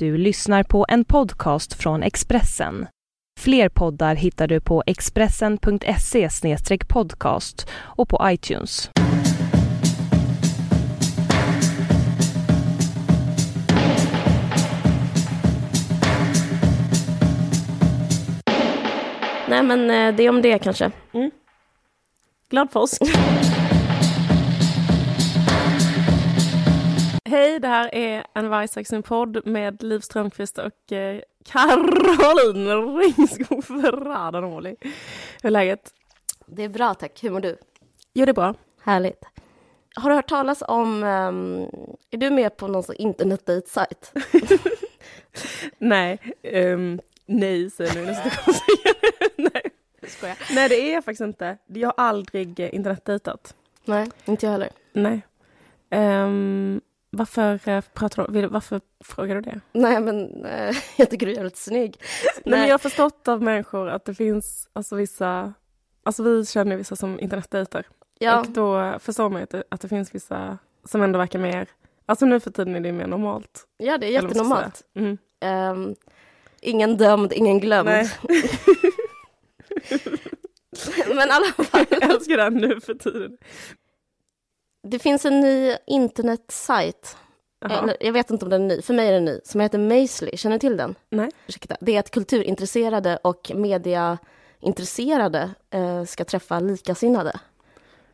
[0.00, 2.86] Du lyssnar på en podcast från Expressen.
[3.40, 6.28] Fler poddar hittar du på expressen.se
[6.88, 8.90] podcast och på iTunes.
[19.48, 20.90] Nej men eh, det är om det kanske.
[22.50, 23.02] Glad påsk!
[27.30, 34.76] Hej, det här är en Vargsaxen-podd med Liv Strömquist och eh, Caroline Ringskog Ferrada-Noli.
[34.82, 35.90] Hur är läget?
[36.46, 37.58] Det är bra tack, hur mår du?
[38.14, 38.54] Jo, det är bra.
[38.82, 39.24] Härligt.
[39.94, 41.66] Har du hört talas om, ehm,
[42.10, 44.12] är du med på någon internetdejtsajt?
[45.78, 48.54] Nej, ehm, nej säger nu nästa gång
[49.36, 49.62] Nej,
[50.10, 50.38] Skojar.
[50.54, 51.58] nej, det är jag faktiskt inte.
[51.66, 53.54] Jag har aldrig eh, internetdejtat.
[53.84, 54.70] Nej, inte jag heller.
[54.92, 55.20] Nej.
[55.90, 56.80] Ehm,
[57.10, 59.60] varför, eh, pratar du, varför frågar du det?
[59.72, 61.96] Nej men eh, jag tycker du är jävligt snygg.
[62.44, 62.58] Nej.
[62.58, 65.54] men jag har förstått av människor att det finns alltså vissa,
[66.02, 67.84] alltså vi känner vissa som internetdejtar.
[68.18, 71.68] ja, Och då förstår man att det, att det finns vissa som ändå verkar mer,
[72.06, 73.64] alltså nu för tiden är det mer normalt.
[73.78, 74.82] ja, det är jättenormalt.
[74.94, 75.18] Mm.
[75.40, 75.94] Ehm,
[76.60, 77.88] ingen dömd, ingen glömd.
[77.90, 78.10] Nej,
[81.08, 83.36] men i alla fall, jag älskar det här nu för tiden.
[84.82, 87.16] Det finns en ny internetsajt.
[87.64, 89.78] Eller, jag vet inte om den är ny, för mig är den ny, som heter
[89.78, 90.36] Mazely.
[90.36, 90.94] Känner du till den?
[91.10, 91.30] Nej.
[91.46, 91.76] Ursäkta.
[91.80, 97.40] Det är att kulturintresserade och mediaintresserade eh, ska träffa likasinnade.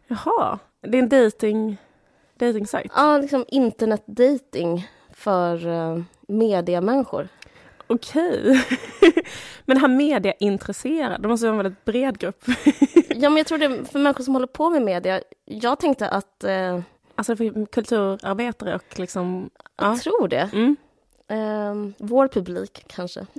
[0.07, 1.77] Jaha, det är en dating,
[2.39, 2.93] dating sajt.
[2.95, 7.29] Ja, liksom internetdating för uh, mediamänniskor.
[7.87, 8.65] Okej.
[9.65, 12.45] Men det här mediaintresserade, det måste vara en väldigt bred grupp.
[13.19, 15.21] Ja, men jag tror det för människor som håller på med media.
[15.45, 16.81] Jag tänkte att, eh,
[17.19, 19.87] Alltså för kulturarbetare och liksom, ja.
[19.87, 20.51] jag tror det.
[20.53, 20.77] Mm.
[21.29, 23.27] Eh, vår publik kanske.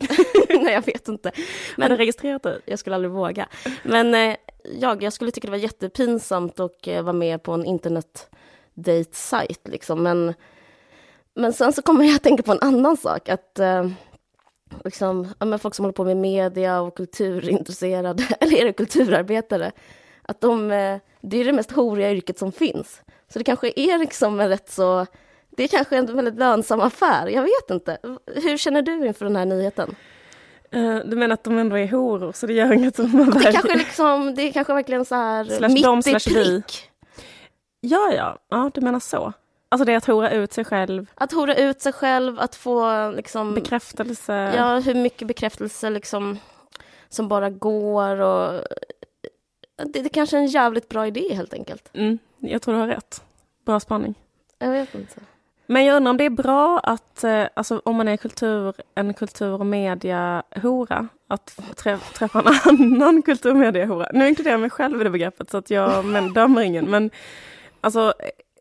[0.49, 1.31] Nej, jag vet inte.
[1.75, 2.59] Men det registrerat dig?
[2.65, 3.47] Jag skulle aldrig våga.
[3.83, 4.35] Men eh,
[4.79, 9.67] jag, jag skulle tycka det var jättepinsamt att eh, vara med på en internetdate-sajt.
[9.67, 10.03] Liksom.
[10.03, 10.33] Men,
[11.33, 13.29] men sen så kommer jag att tänka på en annan sak.
[13.29, 13.89] Att eh,
[14.83, 19.71] liksom, ja, men folk som håller på med media och kulturintresserade, eller är det kulturarbetare,
[20.21, 23.01] att de, eh, det är det mest horiga yrket som finns.
[23.33, 25.05] Så det kanske är liksom en rätt så,
[25.49, 27.97] det är kanske en väldigt lönsam affär, jag vet inte.
[28.35, 29.95] Hur känner du inför den här nyheten?
[30.71, 33.51] Eh, Du menar att de ändå är horor så det gör inget om man Det
[33.51, 36.89] kanske, liksom, det är kanske verkligen så här Slash mitt i prick.
[37.79, 39.33] Ja, ja, ja, du menar så.
[39.69, 43.53] Alltså det att hora ut sig själv, Att hora ut sig själv, att få liksom,
[43.53, 44.33] bekräftelse.
[44.55, 46.37] ja, hur mycket bekräftelse liksom,
[47.09, 48.19] som bara går.
[48.21, 48.63] Och,
[49.85, 51.89] det, det kanske är en jävligt bra idé helt enkelt.
[51.93, 53.21] Mm, jag tror du har rätt.
[53.65, 54.15] Bra spaning.
[54.59, 55.19] Jag vet inte.
[55.65, 59.13] Men jag undrar om det är bra att, eh, alltså om man är kultur, en
[59.13, 62.47] kultur och media-hora, att trä, träffa en
[62.93, 64.09] annan kultur och media-hora.
[64.13, 66.85] Nu inkluderar jag mig själv i det begreppet så att jag men, dömer ingen.
[66.89, 67.11] Men
[67.81, 68.13] alltså,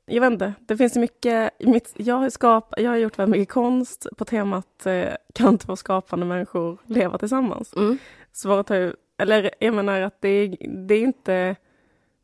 [0.07, 3.55] jag vet inte, det finns mycket, mitt, jag, har skap, jag har gjort väldigt mycket
[3.55, 7.73] konst på temat eh, kan två skapande människor leva tillsammans?
[7.77, 7.99] Mm.
[8.33, 10.57] Svaret har ju, eller jag menar att det är,
[10.87, 11.57] det är inte,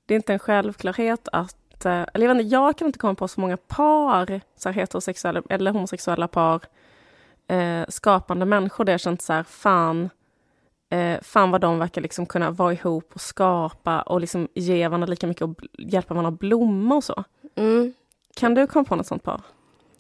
[0.07, 3.15] det är inte en självklarhet att, eh, eller jag vet inte, jag kan inte komma
[3.15, 6.61] på så många par, så här heterosexuella eller homosexuella par,
[7.49, 10.11] eh, skapande människor där jag känt så här, fan,
[10.91, 15.07] eh, fan vad de verkar liksom kunna vara ihop och skapa och liksom ge varandra
[15.07, 17.25] lika mycket och hjälpa varandra att blomma och så.
[17.57, 17.93] Mm.
[18.37, 19.41] Kan du komma på något sånt par?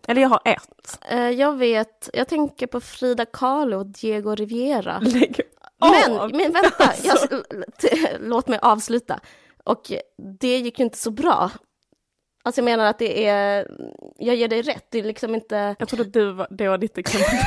[0.08, 0.98] Eller jag har ett.
[1.10, 4.98] Eh, jag vet, jag tänker på Frida Kahlo och Diego Rivera.
[4.98, 5.40] Lägg
[5.80, 6.30] Men, av.
[6.34, 7.18] men vänta, jag,
[7.80, 9.20] t- låt mig avsluta.
[9.64, 9.92] Och
[10.40, 11.50] det gick ju inte så bra.
[12.44, 13.70] Alltså jag menar att det är,
[14.18, 16.98] jag ger dig rätt, det är liksom inte Jag trodde du var, det var ditt
[16.98, 17.38] exempel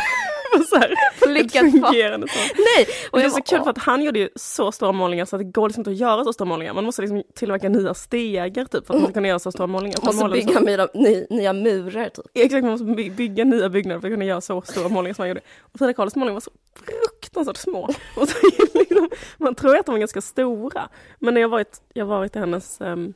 [0.70, 0.94] så här,
[1.34, 2.28] lyckat fungerande.
[2.56, 2.88] Nej!
[3.12, 5.40] Och det är så kul för att han gjorde ju så stora målningar så att
[5.40, 6.74] det går liksom inte att göra så stora målningar.
[6.74, 9.68] Man måste liksom tillverka nya stegar typ för att man ska kunna göra så stora
[9.68, 9.98] målningar.
[9.98, 10.60] För måste bygga så.
[10.60, 12.26] nya, ny, nya murar typ.
[12.34, 15.22] Exakt, man måste by- bygga nya byggnader för att kunna göra så stora målningar som
[15.22, 15.42] han gjorde.
[15.60, 17.84] Och Frida Kahlos målningar var så fruktansvärt små.
[18.16, 18.38] Och så
[18.74, 20.90] liksom, man tror att de var ganska stora.
[21.20, 23.14] Men när jag varit, jag varit i hennes ehm,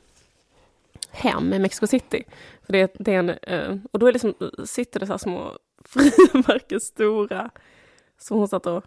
[1.10, 2.24] hem i Mexico City.
[2.66, 4.34] För det, det är en, eh, och då är liksom,
[4.64, 7.50] sitter det så här små frimärken stora
[8.22, 8.84] som hon satt och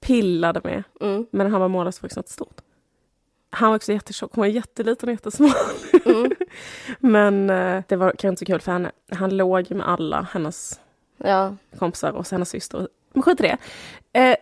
[0.00, 0.82] pillade med.
[1.00, 1.26] Mm.
[1.30, 2.60] Men han var målad så vuxen stort.
[3.50, 5.50] Han var också jättetjock, hon var jätteliten och jättesmal.
[6.04, 6.32] Mm.
[7.00, 8.90] Men eh, det var kanske inte så kul för henne.
[9.10, 10.80] Han låg med alla hennes
[11.16, 11.54] Ja.
[11.78, 12.88] kompisar och hennes syster.
[13.12, 13.58] Men skit i det.
[14.20, 14.36] Eh,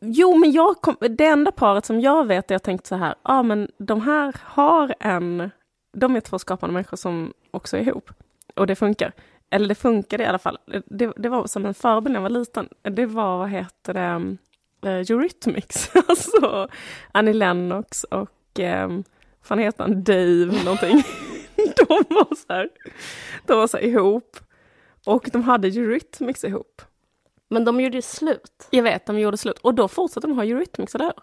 [0.00, 3.14] jo, men jag kom, det enda paret som jag vet, jag tänkt så här, ja
[3.22, 5.50] ah, men de här har en,
[5.92, 8.10] de är två skapande människor som också är ihop.
[8.56, 9.12] Och det funkar.
[9.52, 10.58] Eller det funkade i alla fall.
[10.84, 12.68] Det, det var som en förebild när jag var liten.
[12.82, 14.36] Det var, vad heter det,
[14.88, 15.90] uh, Eurythmics.
[16.08, 16.68] alltså
[17.12, 19.04] Annie Lennox och, um,
[19.48, 21.02] vad heter han, Dave någonting.
[21.76, 22.68] de var så här,
[23.46, 24.36] de var så här ihop.
[25.06, 26.82] Och de hade Eurythmics ihop.
[27.48, 28.68] Men de gjorde ju slut.
[28.70, 29.58] Jag vet, de gjorde slut.
[29.58, 31.14] Och då fortsatte de ha Eurythmics, eller hur?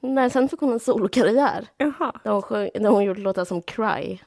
[0.00, 1.66] Nej, sen fick hon en solokarriär.
[1.76, 2.12] Jaha.
[2.24, 4.18] Där hon, sjöng, där hon gjorde låtar som Cry.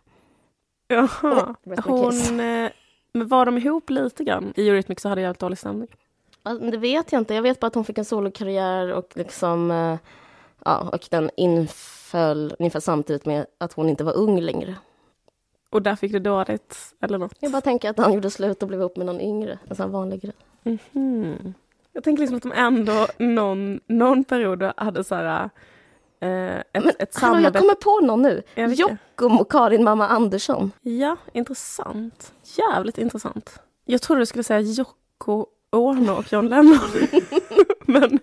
[0.88, 1.56] Jaha.
[1.84, 2.72] Hon, eh,
[3.14, 4.54] men var de ihop lite grann?
[4.56, 5.88] I Eurythmics så hade jag jävligt dålig stämning.
[6.72, 7.34] Det vet jag inte.
[7.34, 9.72] Jag vet bara att hon fick en solokarriär och liksom...
[9.72, 9.98] eh,
[10.66, 14.76] Ja, och den inföll ungefär samtidigt med att hon inte var ung längre.
[15.70, 17.34] Och där fick du dåligt, eller något?
[17.40, 19.60] Jag bara tänker att han gjorde slut och blev ihop med någon yngre.
[19.70, 20.34] En sån vanlig grej.
[20.64, 21.54] Mhm.
[21.94, 25.50] Jag tänker liksom att de ändå någon, någon period hade så här...
[26.22, 28.44] Eh, ett, ett Hallå, jag kommer på någon nu.
[28.56, 30.72] Jockum och Karin Mamma Andersson.
[30.82, 32.34] Ja, intressant.
[32.58, 33.60] Jävligt intressant.
[33.86, 36.80] Jag trodde du skulle säga Jocko Ono och John Lennon.
[37.86, 38.20] men,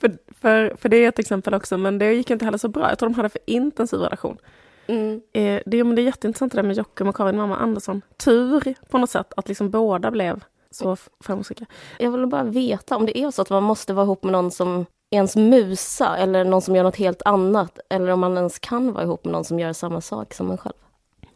[0.00, 2.88] för, för, för det är ett exempel också, men det gick inte heller så bra.
[2.88, 4.38] Jag tror de hade för intensiv relation.
[4.86, 5.20] Mm.
[5.32, 8.02] Eh, det, men det är jätteintressant det där med Jockum och Karin Mamma Andersson.
[8.24, 11.66] Tur på något sätt att liksom båda blev så framgångsrika.
[11.98, 14.50] Jag vill bara veta om det är så att man måste vara ihop med någon
[14.50, 17.78] som ens musa eller någon som gör något helt annat.
[17.90, 20.58] Eller om man ens kan vara ihop med någon som gör samma sak som en
[20.58, 20.74] själv.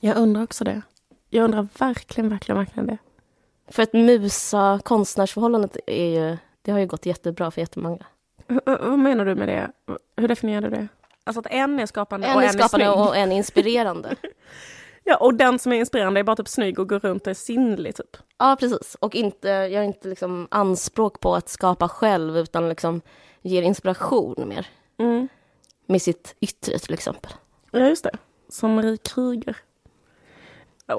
[0.00, 0.82] Jag undrar också det.
[1.30, 2.98] Jag undrar verkligen, verkligen, verkligen det.
[3.69, 8.04] För ett musa-konstnärsförhållandet är ju, det har ju gått jättebra för jättemånga.
[8.48, 9.70] H- vad menar du med det?
[10.16, 10.88] Hur definierar du det?
[11.25, 13.06] Alltså att en är skapande En och är en skapande är snygg.
[13.08, 14.16] och en är inspirerande.
[15.04, 17.34] Ja, och den som är inspirerande är bara typ snygg och går runt och är
[17.34, 18.16] sinnlig typ.
[18.38, 18.96] Ja, precis.
[19.00, 23.00] Och inte, gör inte liksom anspråk på att skapa själv utan liksom
[23.42, 24.66] ger inspiration mer.
[24.98, 25.28] Mm.
[25.86, 27.32] Med sitt yttre till exempel.
[27.70, 28.16] Ja, just det.
[28.48, 29.56] Som Marie Kryger.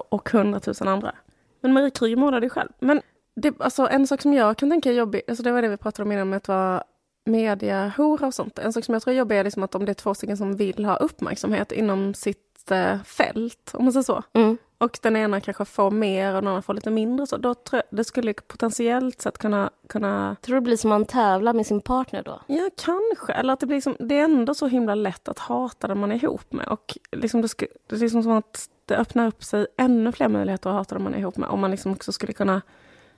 [0.09, 1.15] Och hundratusen andra.
[1.61, 2.69] Men Marie Kryger målade ju själv.
[2.79, 3.01] Men
[3.35, 5.77] det, alltså, en sak som jag kan tänka är jobbig, alltså det var det vi
[5.77, 6.83] pratade om innan med att vara
[7.25, 8.59] mediahora och sånt.
[8.59, 10.37] En sak som jag tror är jobbig är liksom att om det är två stycken
[10.37, 14.23] som vill ha uppmärksamhet inom sitt eh, fält, om man säger så.
[14.33, 14.57] Mm.
[14.83, 17.27] Och den ena kanske får mer och den andra får lite mindre.
[17.27, 20.89] Så då tror jag det skulle potentiellt sett kunna, kunna Tror du det blir som
[20.89, 22.41] man tävlar med sin partner då?
[22.47, 23.33] Ja, kanske.
[23.33, 26.12] Eller att det blir som, det är ändå så himla lätt att hata den man
[26.12, 26.68] är ihop med.
[26.68, 30.27] Och liksom det, sku, det är liksom som att det öppnar upp sig ännu fler
[30.27, 31.50] möjligheter att hata den man är ihop med.
[31.50, 32.62] Om man liksom också skulle kunna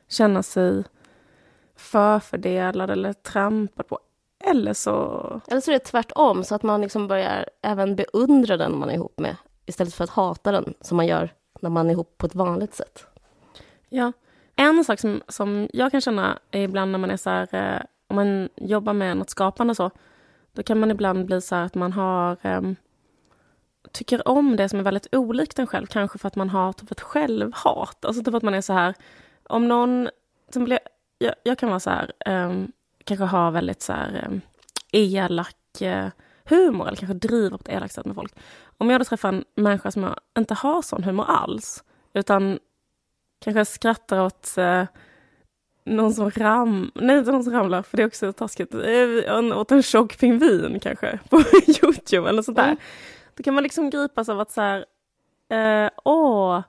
[0.08, 0.84] känna sig
[1.76, 4.00] förfördelad eller trampad på.
[4.44, 4.92] Eller så...
[5.48, 8.94] Eller så är det tvärtom, så att man liksom börjar även beundra den man är
[8.94, 9.36] ihop med
[9.66, 11.34] istället för att hata den, som man gör
[11.66, 13.06] när man är ihop på ett vanligt sätt.
[13.90, 14.12] Ja.
[14.56, 17.82] En sak som, som jag kan känna är ibland när man är så här, eh,
[18.08, 19.92] om man jobbar med något skapande så,
[20.54, 22.76] då kan man ibland bli så här att man har ehm,
[23.92, 26.92] tycker om det som är väldigt olikt en själv, kanske för att man har typ
[26.92, 28.06] ett självhat.
[28.06, 28.94] Alltså typ att man är så här,
[29.44, 30.10] om någon,
[30.54, 30.80] som blir,
[31.18, 32.72] jag, jag kan vara så här, ehm,
[33.04, 34.42] kanske ha väldigt så här ehm,
[34.92, 36.08] elak eh,
[36.46, 38.34] humor eller kanske driver på ett elakt sätt med folk.
[38.78, 41.84] Om jag då träffar en människa som inte har sån humor alls,
[42.14, 42.60] utan
[43.40, 44.84] kanske skrattar åt eh,
[45.86, 46.92] någon som ram...
[46.96, 48.74] Nej, inte någon som ramlar, för det är också taskigt.
[48.74, 52.66] Eh, åt en tjock pingvin kanske, på Youtube eller sånt där.
[52.66, 52.78] Mm.
[53.36, 54.86] Då kan man liksom gripas av att så här,
[55.50, 56.62] eh, åh,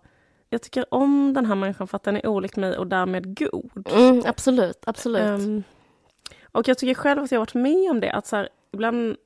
[0.51, 3.87] jag tycker om den här människan för att den är olik mig och därmed god.
[3.91, 5.23] Mm, absolut, absolut.
[5.23, 5.63] Ehm,
[6.53, 9.17] och jag tycker själv att jag har varit med om det, att så här, ibland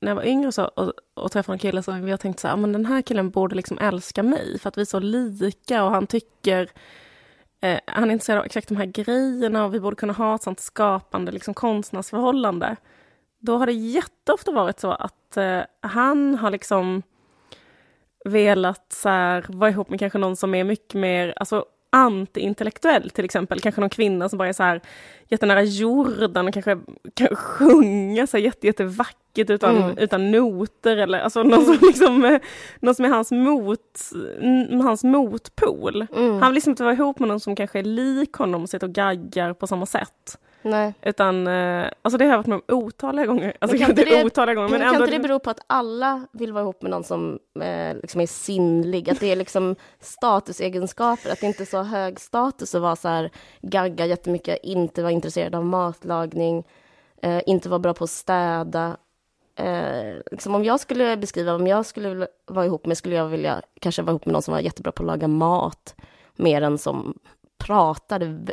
[0.00, 2.48] när jag var yngre så, och, och träffade en kille så har jag tänkt så
[2.48, 4.98] här, ah, men den här killen borde liksom älska mig för att vi är så
[4.98, 6.70] lika och han tycker
[7.60, 10.42] eh, han är intresserad av exakt de här grejerna och vi borde kunna ha ett
[10.42, 12.76] sånt skapande liksom konstnärsförhållande.
[13.40, 17.02] Då har det jätteofta varit så att eh, han har liksom
[18.24, 21.64] velat så här, vara ihop med kanske någon som är mycket mer alltså,
[21.96, 23.60] anti-intellektuell till exempel.
[23.60, 24.80] Kanske någon kvinna som bara är så här
[25.28, 26.78] jättenära jorden och kanske
[27.14, 29.98] kan sjunga så här jätte, jättevackert utan, Mm.
[29.98, 32.38] utan noter eller alltså någon som, liksom,
[32.80, 33.80] någon som är hans, mot,
[34.82, 36.06] hans motpol.
[36.16, 36.30] Mm.
[36.42, 38.86] Han vill liksom inte vara ihop med någon som kanske är lik honom och sitter
[38.86, 40.38] och gaggar på samma sätt.
[40.62, 40.94] Nej.
[41.02, 43.56] Utan, eh, alltså det har jag varit med om otaliga gånger.
[43.60, 45.04] Alltså Men kan inte det- otaliga gånger men Men kan ändå.
[45.06, 48.26] inte det bero på att alla vill vara ihop med någon som eh, liksom är
[48.26, 49.10] sinnlig?
[49.10, 53.08] Att det är liksom statusegenskaper, att det inte är så hög status att vara så
[53.08, 53.30] här
[53.62, 56.64] gagga jättemycket, inte vara intresserad av matlagning,
[57.22, 58.96] eh, inte vara bra på att städa.
[59.56, 63.62] Eh, liksom om jag skulle beskriva om jag skulle vara ihop med, skulle jag vilja
[63.80, 65.94] kanske vara ihop med någon som var jättebra på att laga mat,
[66.36, 67.18] mer än som
[67.58, 68.52] pratade,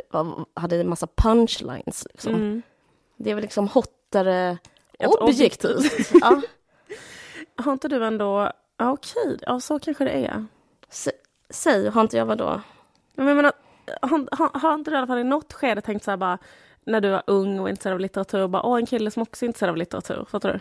[0.54, 2.06] hade en massa punchlines.
[2.12, 2.34] Liksom.
[2.34, 2.62] Mm.
[3.16, 4.58] Det är väl liksom hottare
[5.20, 6.10] objektivt.
[6.20, 6.40] ja.
[7.56, 10.46] Har inte du ändå, ja okej, ja så kanske det är.
[10.90, 11.08] S-
[11.50, 12.60] Säg, har inte jag vadå?
[13.14, 13.52] Men jag menar,
[14.02, 16.38] har, har, har inte du i alla fall i något skede tänkt så här bara
[16.84, 19.46] när du var ung och intresserad av litteratur, bara åh en kille som också är
[19.46, 20.60] intresserad av litteratur, fattar du?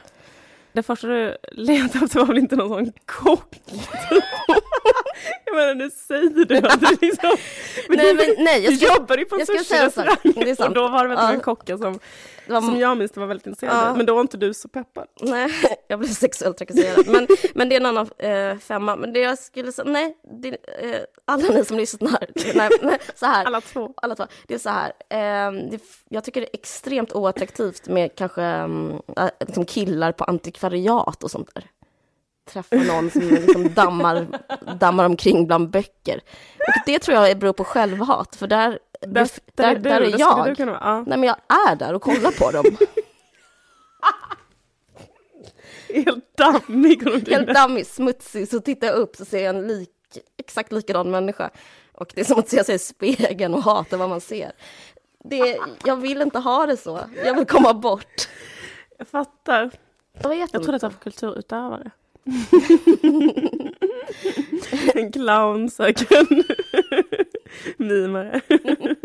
[0.73, 3.61] Det första du letade efter var väl inte någon sån kock?
[5.45, 7.37] jag menar nu säger du att du liksom...
[7.89, 11.09] Men Nej, men nej, jag ska, jobbade ju på en sushi-restaurang och då var det
[11.09, 11.33] väl Ja.
[11.33, 11.99] en kocken som,
[12.47, 13.95] var, som jag minns det var väldigt intresserad Ja.
[13.95, 15.07] Men då var inte du så peppad.
[15.21, 15.49] Nej,
[15.87, 17.07] jag blev sexuellt trakasserad.
[17.07, 18.95] Men, men det är en annan eh, femma.
[18.95, 23.25] Men det jag skulle säga, nej, det, eh, alla ni som lyssnar, nej, nej, så
[23.25, 23.45] här.
[23.45, 23.93] Alla två.
[23.97, 24.25] alla två.
[24.47, 29.01] Det är så här, eh, det, jag tycker det är extremt oattraktivt med kanske um,
[29.39, 31.63] liksom killar på antikvariat och sånt där.
[32.45, 34.27] Träffa någon som liksom dammar,
[34.79, 36.21] dammar omkring bland böcker.
[36.57, 40.57] Och det tror jag beror på självhat, för där, Där, där, där, är jag.
[40.57, 40.77] kunna.
[40.81, 41.03] Ja.
[41.07, 41.37] Nej men jag
[41.69, 42.65] är där och kollar på dem.
[45.89, 47.27] Helt dammig.
[47.29, 49.89] Helt dammig, smutsig, så tittar jag upp så ser jag en lik,
[50.37, 51.49] exakt likadan människa.
[51.93, 54.51] Och det är som att se sig i spegeln och hata vad man ser.
[55.23, 56.99] Det, jag vill inte ha det så.
[57.25, 58.27] Jag vill komma bort.
[58.97, 59.71] Jag fattar.
[60.21, 61.91] Jag vet Jag trodde att det var kulturutövare.
[64.93, 66.27] en clown söker
[67.83, 68.41] mimare.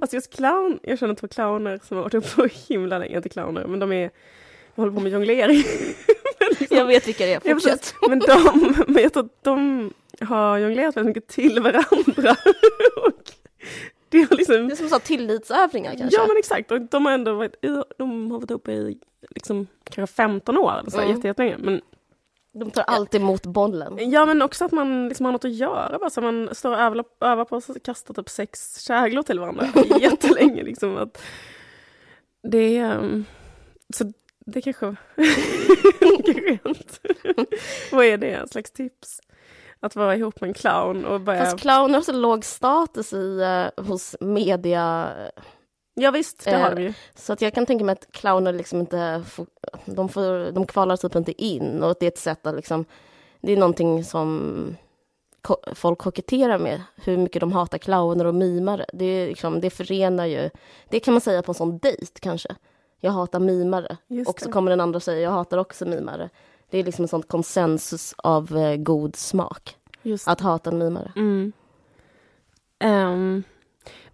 [0.00, 3.28] Alltså just clown, jag känner två clowner som har varit uppe så himla länge, inte
[3.28, 4.10] clowner, men de är,
[4.74, 5.62] håller på med jonglering.
[6.58, 7.94] Liksom- Jag vet vilka det är, fortsätt.
[8.08, 12.36] men de, men jag tror att de har jonglerat väldigt mycket till varandra.
[13.06, 13.32] och
[14.08, 14.68] det har liksom...
[14.68, 16.16] Det är som så tillitsövningar kanske.
[16.16, 17.54] Ja men exakt, och de har ändå varit,
[17.98, 18.98] de har varit uppe i
[19.30, 21.20] liksom, kanske 15 år eller så, mm.
[21.20, 21.56] jättelänge.
[21.58, 21.80] Men
[22.54, 24.10] De tar alltid emot bollen.
[24.10, 25.98] Ja men också att man liksom har något att göra.
[25.98, 29.68] Bara, så man står och övar, övar på att kasta typ sex käglor till varandra
[30.00, 30.62] jättelänge.
[30.62, 31.22] Liksom, att
[32.42, 32.98] det är...
[32.98, 33.24] um,
[33.94, 34.12] Så
[34.46, 34.86] det kanske...
[36.62, 36.98] kanske.
[37.92, 38.34] Vad är det?
[38.34, 39.20] En slags tips?
[39.80, 41.44] Att vara ihop med en clown och börja...
[41.44, 45.10] Fast clowner har så låg status i, eh, hos media.
[45.94, 46.92] Ja visst, det har eh, de ju.
[47.14, 49.46] Så att jag kan tänka mig att clowner liksom inte får,
[49.84, 52.84] de, får, de kvalar typ inte in och att det är ett sätt att liksom,
[53.40, 54.76] det är någonting som
[55.74, 58.86] folk koketterar med, hur mycket de hatar clowner och mimare.
[58.92, 60.50] Det, är liksom, det förenar ju,
[60.88, 62.56] det kan man säga på en sån dejt kanske.
[63.00, 63.96] Jag hatar mimare.
[64.26, 66.30] Och så kommer den andra och säger, jag hatar också mimare.
[66.70, 71.12] Det är liksom en sån konsensus av eh, god smak, Just att hata en mimare.
[71.16, 71.52] Mm.
[72.78, 73.42] Ehm,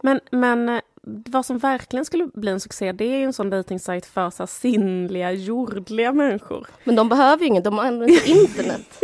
[0.03, 0.81] men, men eh,
[1.27, 4.43] vad som verkligen skulle bli en succé det är ju en sån dejtingsajt för så
[4.43, 6.67] här sinnliga, jordliga människor.
[6.85, 9.01] Men de behöver ju inget, de använder inte internet.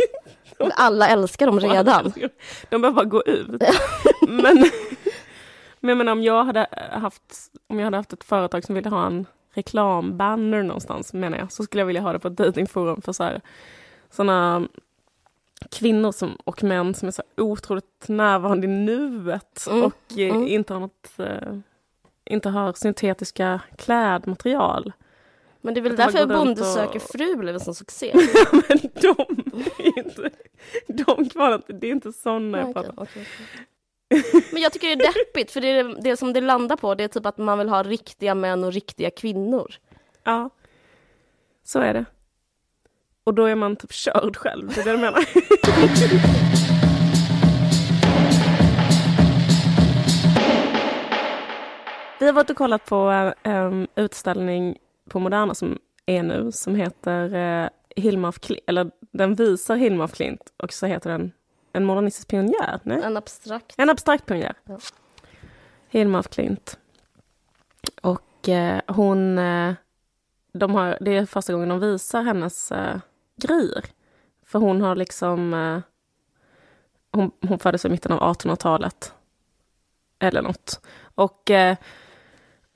[0.75, 2.13] Alla älskar dem redan.
[2.69, 3.63] De behöver bara gå ut.
[4.27, 4.69] men,
[5.79, 9.07] men menar, om jag hade haft om jag hade haft ett företag som ville ha
[9.07, 13.13] en reklambanner någonstans menar jag, så skulle jag vilja ha det på ett dejtingforum för
[13.13, 13.41] så här,
[14.09, 14.67] såna
[15.71, 20.47] kvinnor som, och män som är så otroligt närvarande i nuet Mm, och eh, mm.
[20.47, 21.57] inte har något eh,
[22.25, 24.93] inte har syntetiska klädmaterial.
[25.61, 28.11] Men det är väl därför Bonde och- söker fru blev en sån succé.
[28.51, 29.15] men de
[29.79, 30.29] är inte,
[30.87, 33.07] de kvalar inte, det är inte såna jag Okej, pratar om.
[34.51, 37.03] Men jag tycker det är deppigt, för det, är det som det landar på, det
[37.03, 39.75] är typ att man vill ha riktiga män och riktiga kvinnor.
[40.23, 40.49] Ja,
[41.63, 42.05] så är det.
[43.23, 45.25] Och då är man typ körd själv, det är det jag menar.
[52.19, 54.77] Vi har varit och kollat på en utställning
[55.09, 60.03] på Moderna som är nu, som heter eh, Hilma af Klint, eller den visar Hilma
[60.03, 61.31] af Klint och så heter den
[61.73, 62.79] En modernistisk pionjär.
[62.83, 63.01] Nej?
[63.03, 63.75] En abstrakt.
[63.77, 64.53] En abstrakt pionjär.
[64.63, 64.77] Ja.
[65.89, 66.79] Hilma af Klint.
[68.01, 69.37] Och eh, hon...
[69.37, 69.73] Eh,
[70.53, 72.97] de har, det är första gången de visar hennes eh,
[73.41, 73.85] grejer.
[74.45, 75.81] För hon har liksom...
[77.11, 79.13] Hon, hon föddes i mitten av 1800-talet.
[80.19, 80.85] Eller något.
[81.15, 81.51] Och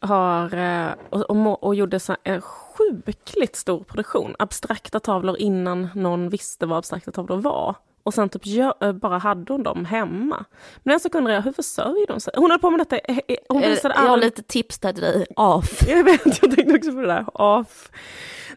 [0.01, 0.57] har...
[0.57, 4.35] Eh, och, och, och gjorde så en sjukligt stor produktion.
[4.39, 7.75] Abstrakta tavlor innan någon visste vad abstrakta tavlor var.
[8.03, 8.41] Och sen typ
[8.81, 10.45] eh, bara hade hon dem hemma.
[10.83, 12.33] Men en sak undrar jag, hur försörjde hon sig?
[12.37, 15.25] Hon höll på med detta, eh, hon visade jag har lite tips till dig.
[15.35, 15.81] Off.
[15.87, 17.41] Jag vet, jag tänkte också på det där.
[17.41, 17.91] Off.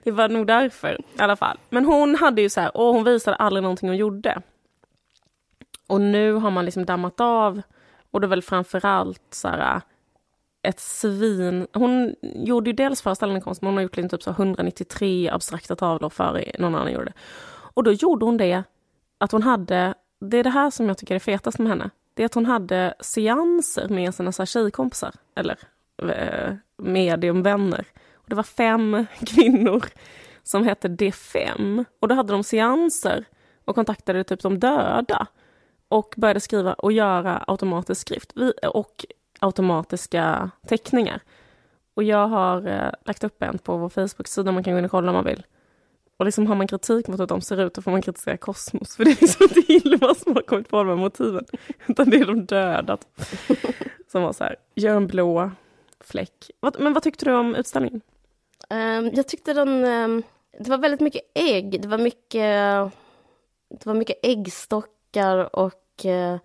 [0.04, 1.58] Det var nog därför i alla fall.
[1.70, 4.42] Men hon hade ju så här, och hon visade aldrig någonting hon gjorde.
[5.86, 7.62] Och nu har man liksom dammat av,
[8.10, 9.80] och det är väl framförallt så här
[10.62, 11.66] ett svin...
[11.72, 15.76] Hon gjorde ju dels föreställande konst, men hon har gjort liksom typ så 193 abstrakta
[15.76, 17.12] tavlor före någon annan gjorde det.
[17.74, 18.62] Och då gjorde hon det
[19.18, 22.22] att hon hade, det är det här som jag tycker är fetast med henne, det
[22.22, 25.58] är att hon hade seanser med sina så här tjejkompisar, eller
[26.02, 27.86] eh, mediumvänner.
[28.14, 29.84] Och det var fem kvinnor
[30.42, 31.84] som hette D5.
[32.00, 33.24] Och då hade de seanser
[33.64, 35.26] och kontaktade typ de döda.
[35.88, 39.04] och började skriva och göra automatisk skrift vi, och
[39.42, 41.20] automatiska teckningar.
[41.94, 44.90] Och jag har eh, lagt upp en på vår Facebook-sida, man kan gå in och
[44.90, 45.46] kolla om man vill.
[46.16, 48.96] Och liksom har man kritik mot hur de ser ut, då får man kritisera Kosmos,
[48.96, 51.44] för det är liksom inte Hilma som har kommit på de här motiven,
[51.86, 52.98] utan det är de döda.
[54.12, 55.50] Som var så här, gör en blå
[56.00, 56.50] fläck.
[56.78, 58.00] Men vad tyckte du om utställningen?
[58.70, 59.84] Um, jag tyckte den...
[59.84, 60.22] Um,
[60.58, 61.82] det var väldigt mycket ägg.
[61.82, 62.92] Det var mycket,
[63.68, 66.36] det var mycket äggstockar och uh,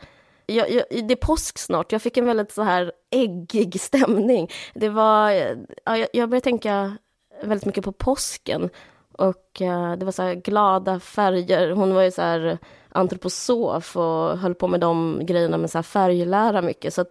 [0.47, 1.91] jag, jag, det är påsk snart.
[1.91, 4.49] Jag fick en väldigt så här äggig stämning.
[4.73, 5.31] Det var,
[5.83, 6.97] ja, jag började tänka
[7.43, 8.69] väldigt mycket på påsken.
[9.11, 11.71] Och uh, det var så glada färger.
[11.71, 12.57] Hon var ju så här
[12.89, 16.93] antroposof och höll på med de grejerna med så färglära mycket.
[16.93, 17.05] Så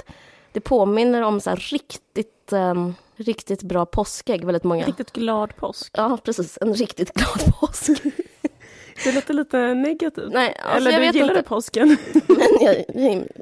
[0.52, 4.86] det påminner om så riktigt, um, riktigt bra påskägg, väldigt många.
[4.86, 5.90] Riktigt glad påsk.
[5.96, 6.58] Ja, precis.
[6.60, 7.90] En riktigt glad påsk.
[9.04, 10.32] Det låter lite negativt.
[10.32, 11.48] Nej, alltså, Eller du gillade inte.
[11.48, 11.88] påsken?
[12.26, 12.84] men jag,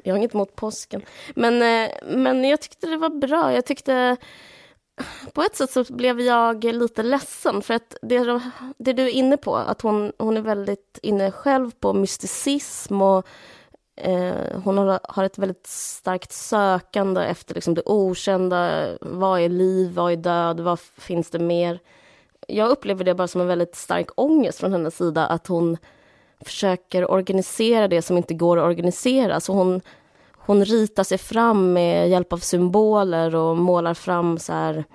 [0.03, 1.01] jag har inget emot påsken.
[1.35, 3.53] Men, eh, men jag tyckte det var bra.
[3.53, 4.17] Jag tyckte...
[5.33, 8.41] På ett sätt så blev jag lite ledsen, för att det,
[8.77, 13.27] det du är inne på, att hon, hon är väldigt inne själv på mysticism och
[13.95, 18.87] eh, hon har, har ett väldigt starkt sökande efter liksom det okända.
[19.01, 19.93] Vad är liv?
[19.93, 20.59] Vad är död?
[20.59, 21.79] Vad finns det mer?
[22.47, 25.77] Jag upplever det bara som en väldigt stark ångest från hennes sida att hon
[26.39, 29.39] försöker organisera det som inte går att organisera.
[29.39, 29.81] Så hon,
[30.31, 34.85] hon ritar sig fram med hjälp av symboler och målar fram så här,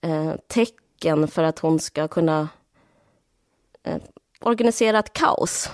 [0.00, 2.48] eh, tecken för att hon ska kunna
[3.82, 4.02] eh,
[4.40, 5.70] organisera ett kaos.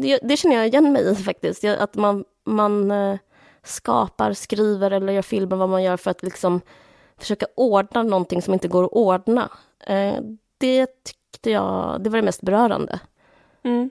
[0.00, 3.18] Det, det, känner jag igen mig i faktiskt, att man, man eh,
[3.62, 6.60] skapar, skriver eller gör filmer, vad man gör för att liksom
[7.18, 9.50] försöka ordna någonting som inte går att ordna.
[9.86, 10.20] Eh,
[10.58, 13.00] det tyckte jag, det var det mest berörande.
[13.62, 13.90] Mm.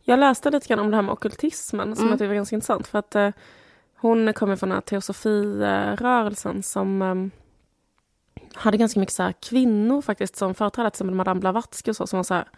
[0.00, 2.10] Jag läste lite grann om det här med okultismen som mm.
[2.10, 3.30] jag tyckte var ganska intressant för att eh,
[3.96, 7.14] hon kommer från den här teosofirörelsen som eh,
[8.54, 12.06] hade ganska mycket så här, kvinnor faktiskt som företrädare, till exempel Madame Blavatsky och så,
[12.06, 12.48] som var så här,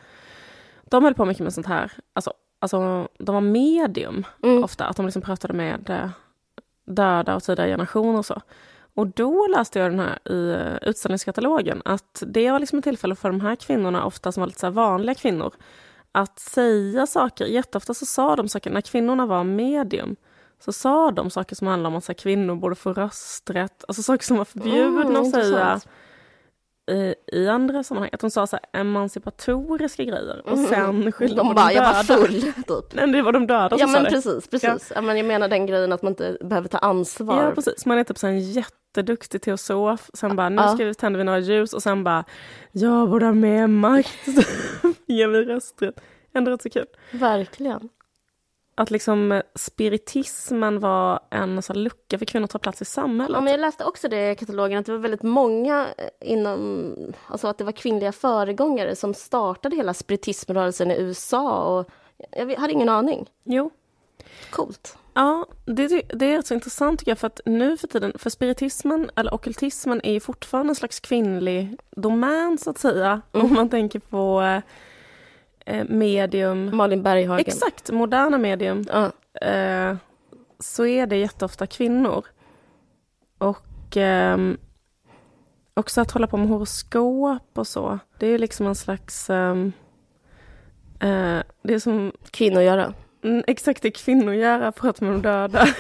[0.85, 4.65] de höll på mycket med sånt här, alltså, alltså de var medium mm.
[4.65, 6.11] ofta, att de liksom pratade med eh,
[6.91, 8.41] döda och tidigare generationer och så.
[8.95, 13.15] Och då läste jag den här i eh, utställningskatalogen att det var liksom ett tillfälle
[13.15, 15.55] för de här kvinnorna, ofta som var lite så vanliga kvinnor,
[16.13, 17.47] att säga saker.
[17.47, 20.17] Jätteofta så sa de saker, när kvinnorna var medium,
[20.65, 24.37] så sa de saker som handlade om att kvinnor borde få rösträtt, alltså saker som
[24.37, 25.89] var förbjudna mm, att säga i,
[27.33, 28.11] i andra sammanhang.
[28.13, 30.67] Att de sa så här emancipatoriska grejer och mm.
[30.67, 31.87] sen skyllde de på bara, de döda.
[31.87, 32.93] jag var full, typ.
[32.93, 34.87] Nej, det var de döda som Ja men precis, precis.
[34.91, 34.95] Ja.
[34.95, 35.01] ja.
[35.01, 37.45] men jag menar den grejen att man inte behöver ta ansvar.
[37.45, 41.19] Ja precis, man är typ så en jätteduktig teosof, sen bara nu ska vi tända
[41.19, 42.25] vi några ljus och sen bara
[42.73, 44.29] jag borde ha mer makt,
[45.07, 46.01] ge mig rösträtt.
[46.35, 46.87] Ändå rätt så kul.
[47.13, 47.89] Verkligen
[48.81, 53.35] att liksom spiritismen var en så lucka för kvinnor att ta plats i samhället.
[53.35, 55.87] Ja, men jag läste också det i katalogen, att det var väldigt många
[56.21, 56.95] inom,
[57.27, 61.91] alltså att det var kvinnliga föregångare som startade hela spiritismrörelsen i USA och
[62.31, 63.31] jag hade ingen aning.
[63.45, 63.71] Jo.
[64.51, 64.97] Coolt.
[65.15, 69.11] Ja, det, det är så intressant tycker jag för att nu för tiden, för spiritismen
[69.17, 73.23] eller okultismen är fortfarande en slags kvinnlig domän så att säga.
[73.33, 73.47] Mm.
[73.47, 74.63] Om man tänker på eh,
[75.89, 76.77] medium.
[76.77, 77.45] Malin Berghagen.
[77.47, 78.85] Exakt, moderna medium.
[78.89, 79.13] Ja.
[79.47, 79.97] Eh,
[80.59, 82.25] så är det jätteofta kvinnor.
[83.39, 84.39] Och eh,
[85.75, 87.99] också att hålla på med horoskop och så.
[88.19, 89.31] Det är liksom en slags...
[89.31, 89.73] Ehm,
[91.01, 92.13] eh, det är som...
[92.31, 92.95] Kvinnogöra.
[93.25, 95.67] Mm, exakt, det är kvinnogöra, prata med de döda.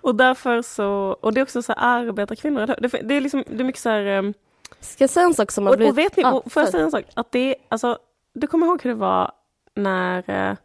[0.00, 1.16] och därför så...
[1.20, 2.66] Och det är också så här arbetarkvinnor.
[2.66, 4.34] Det, det är liksom, det är mycket så här...
[4.80, 5.92] Ska jag säga en sak som har blivit...
[5.92, 7.04] Och, och vet ni, ah, får jag säga en sak?
[7.14, 7.98] Att det, alltså,
[8.34, 9.32] du kommer ihåg hur det var
[9.74, 10.56] när eh,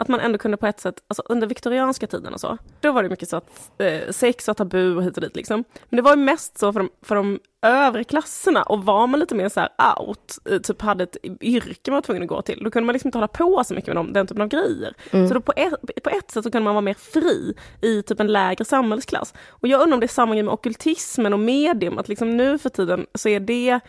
[0.00, 3.02] att man ändå kunde på ett sätt, alltså under viktorianska tiden och så, då var
[3.02, 5.64] det mycket så att eh, sex var tabu och hit och dit liksom.
[5.88, 9.20] Men det var ju mest så för de, för de övre klasserna och var man
[9.20, 12.42] lite mer så här out, eh, typ hade ett yrke man var tvungen att gå
[12.42, 14.48] till, då kunde man liksom inte hålla på så mycket med dem, den typen av
[14.48, 14.94] grejer.
[15.10, 15.28] Mm.
[15.28, 18.20] Så då på ett, på ett sätt så kunde man vara mer fri i typ
[18.20, 19.34] en lägre samhällsklass.
[19.48, 22.58] Och jag undrar om det är samma grej med okultismen och medium, att liksom nu
[22.58, 23.80] för tiden så är det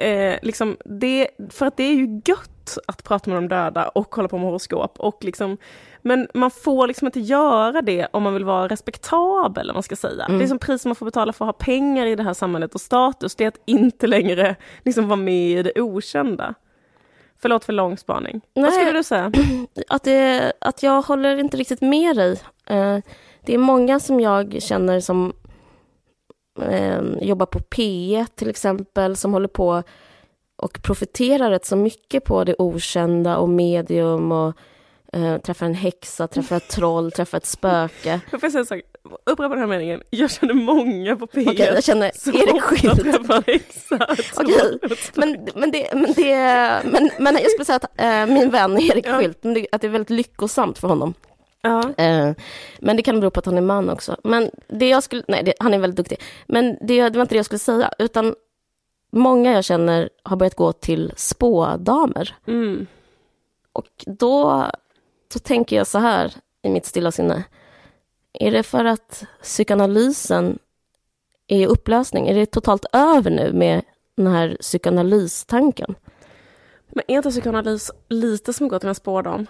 [0.00, 2.50] Eh, liksom det, för att det är ju gött
[2.86, 5.00] att prata med de döda och hålla på med horoskop.
[5.00, 5.56] Och liksom,
[6.02, 10.24] men man får liksom inte göra det om man vill vara respektabel, man ska säga.
[10.24, 10.38] Mm.
[10.38, 12.74] Det är som pris man får betala för att ha pengar i det här samhället
[12.74, 16.54] och status, det är att inte längre liksom vara med i det okända.
[17.40, 18.40] Förlåt för lång spaning.
[18.54, 19.32] Nej, Vad skulle du säga?
[19.88, 22.40] Att, det, att jag håller inte riktigt med dig.
[22.66, 22.98] Eh,
[23.44, 25.32] det är många som jag känner som
[26.62, 29.82] eh, jobbar på P1 till exempel, som håller på
[30.58, 34.52] och profiterar rätt så mycket på det okända och medium och
[35.12, 38.20] eh, träffar en häxa, träffar ett troll, träffar ett spöke.
[38.30, 38.80] Jag får säga en sak,
[39.26, 40.02] upprepa den här meningen.
[40.10, 43.00] Jag känner många på P1 Okej, jag känner som Erik Skylt.
[43.02, 43.98] träffar häxor.
[44.42, 44.78] Okej,
[45.14, 46.36] Men, men, det, men, det,
[46.84, 49.18] men, men jag skulle säga att eh, min vän Erik Ja.
[49.18, 49.38] Skylt,
[49.72, 51.14] att det är väldigt lyckosamt för honom.
[51.62, 51.90] Ja.
[52.04, 52.32] Eh,
[52.80, 54.16] men det kan bero på att han är man också.
[54.24, 56.20] Men det jag skulle, nej, det, han är väldigt duktig.
[56.46, 58.34] Men det, det var inte det jag skulle säga, utan
[59.10, 62.36] många jag känner har börjat gå till spådamer.
[62.46, 62.86] Mm.
[63.72, 64.66] Och då,
[65.32, 67.44] då tänker jag så här i mitt stilla sinne.
[68.32, 70.58] Är det för att psykoanalysen
[71.46, 72.28] är i upplösning?
[72.28, 73.82] Är det totalt över nu med
[74.16, 75.94] den här psykoanalystanken?
[76.88, 79.46] Men är inte psykoanalys lite som att gå till en spårdam?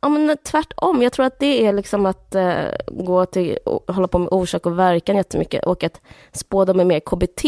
[0.00, 1.02] Ja, men tvärtom.
[1.02, 4.78] Jag tror att det är liksom att eh, gå till hålla på med orsak och
[4.78, 6.00] verkan jättemycket och att
[6.32, 7.44] spådom är mer KBT.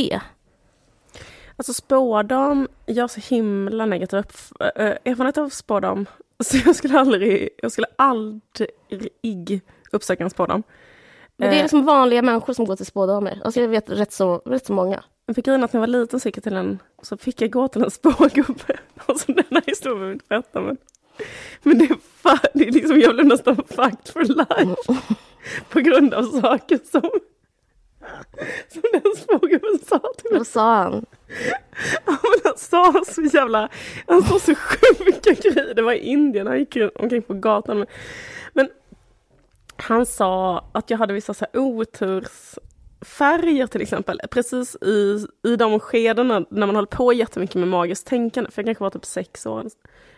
[1.59, 6.07] Alltså spårdam, jag har så himla negativ upp- äh, erfarenhet av spårdam.
[6.45, 9.61] Så jag skulle aldrig, jag skulle aldrig
[9.93, 10.63] uppsöka en spårdam.
[11.37, 13.41] Men det är Eh, liksom vanliga människor som går till spådamer.
[13.45, 15.03] Alltså jag vet rätt så, rätt så många.
[15.27, 17.41] Jag fick grejen att när jag var liten så gick jag till en, så fick
[17.43, 18.79] jag gå till en spårgubbe.
[19.07, 20.77] Alltså den här historien behöver jag inte berätta men.
[21.63, 24.97] Men det är, fa- det är liksom, jag blev nästan fucked for life.
[25.69, 27.11] På grund av saker som,
[28.69, 30.39] som den spårgubben sa till mig.
[30.39, 31.07] Vad sa han?
[32.07, 33.69] Ja, men han sa så jävla,
[34.07, 35.75] han sa så sjuka grejer.
[35.75, 37.79] Det var i Indien, han gick omkring på gatan.
[37.79, 37.87] Men,
[38.53, 38.69] men
[39.77, 44.21] han sa att jag hade vissa så här otursfärger till exempel.
[44.31, 48.51] Precis i, i de skedena när man håller på jättemycket med magiskt tänkande.
[48.51, 49.61] För jag kanske var typ sex år.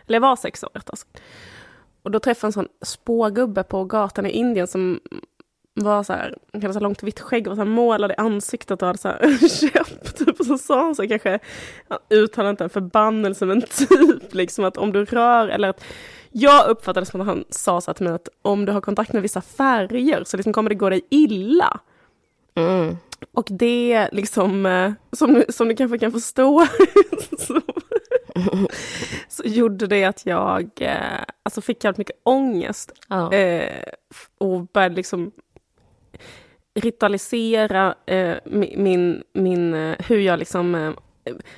[0.07, 1.21] Eller jag var sex år rättare sagt.
[2.03, 4.99] Och då träffade jag en sån spågubbe på gatan i Indien som
[5.73, 8.81] var så här, hade så här långt vitt skägg och så här målade i ansiktet
[8.81, 10.39] och hade så här käpp typ.
[10.39, 11.39] Och så sa han så kanske,
[11.87, 15.83] han uttalade inte en förbannelse men typ liksom att om du rör eller att
[16.31, 19.13] jag uppfattade som att han sa så här till mig att om du har kontakt
[19.13, 21.79] med vissa färger så liksom kommer det gå dig illa.
[22.55, 22.97] Mm.
[23.33, 26.67] Och det liksom, eh, som, som du kanske kan förstå,
[27.37, 27.61] så,
[29.29, 32.91] så gjorde det att jag eh, alltså fick jävligt mycket ångest
[33.31, 33.83] eh,
[34.37, 35.31] och började liksom
[36.79, 40.91] ritualisera eh, mi- min, min, eh, hur jag liksom, eh,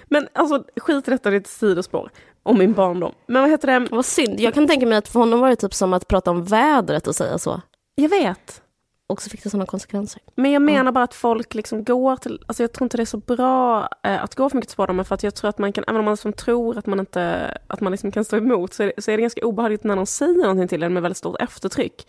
[0.05, 2.09] men alltså skit i detta, det är ett sidospår
[2.43, 3.13] om min barndom.
[3.27, 4.39] Men vad heter det, Vad synd.
[4.39, 7.07] Jag kan tänka mig att för honom var det typ som att prata om vädret
[7.07, 7.61] och säga så.
[7.95, 8.61] jag vet,
[9.07, 10.21] Och så fick det sådana konsekvenser.
[10.35, 13.05] men jag menar bara att folk liksom går till, alltså jag tror inte det är
[13.05, 15.73] så bra eh, att gå för mycket till spårdomar för att jag tror att man
[15.73, 18.73] kan, även om man som tror att man inte, att man liksom kan stå emot
[18.73, 21.01] så är, det, så är det ganska obehagligt när någon säger någonting till en med
[21.03, 22.07] väldigt stort eftertryck.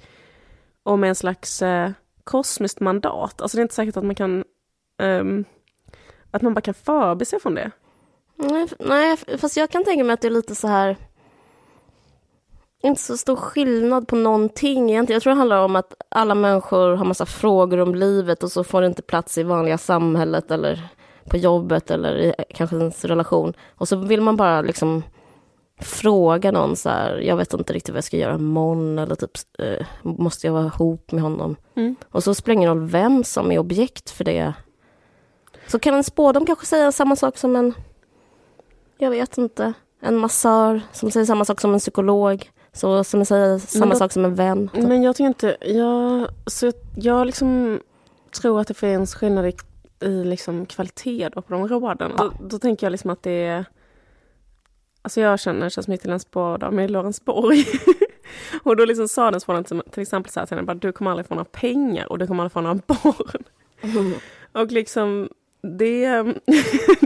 [0.82, 1.90] Och med en slags eh,
[2.24, 3.40] kosmiskt mandat.
[3.40, 4.44] Alltså det är inte säkert att man kan
[5.02, 5.44] um,
[6.30, 7.70] att man bara kan förbise från det.
[8.36, 10.96] Nej, nej, fast jag kan tänka mig att det är lite så här...
[12.82, 15.16] Inte så stor skillnad på någonting egentligen.
[15.16, 18.64] Jag tror det handlar om att alla människor har massa frågor om livet och så
[18.64, 20.88] får det inte plats i vanliga samhället eller
[21.24, 23.52] på jobbet eller i eh, kanske ens relation.
[23.74, 25.02] Och så vill man bara liksom
[25.84, 29.30] fråga någon så här, jag vet inte riktigt vad jag ska göra imorgon eller typ,
[29.58, 31.56] eh, måste jag vara ihop med honom?
[31.74, 31.96] Mm.
[32.10, 34.54] Och så spelar det ingen roll vem som är objekt för det.
[35.66, 37.74] Så kan en spådom kanske säga samma sak som en,
[38.98, 42.50] jag vet inte, en massör som säger samma sak som en psykolog.
[42.72, 44.68] Så som säger samma då- sak som en vän.
[44.68, 44.82] typ.
[44.88, 47.80] Men jag tycker inte, jag, så jag, jag liksom
[48.40, 49.54] tror att det finns skillnad i,
[50.00, 52.12] i liksom kvalitet på de råden.
[52.18, 53.64] Då, då tänker jag liksom att det är
[55.04, 57.64] Alltså jag känner Kerstin Myttilens spårdam i Lorensborg.
[58.62, 61.10] och då liksom sa den spårdam till, exempel så här till henne, bara, du kommer
[61.10, 64.14] aldrig få några pengar och du kommer aldrig få några barn.
[64.52, 65.28] Och liksom
[65.78, 66.06] det,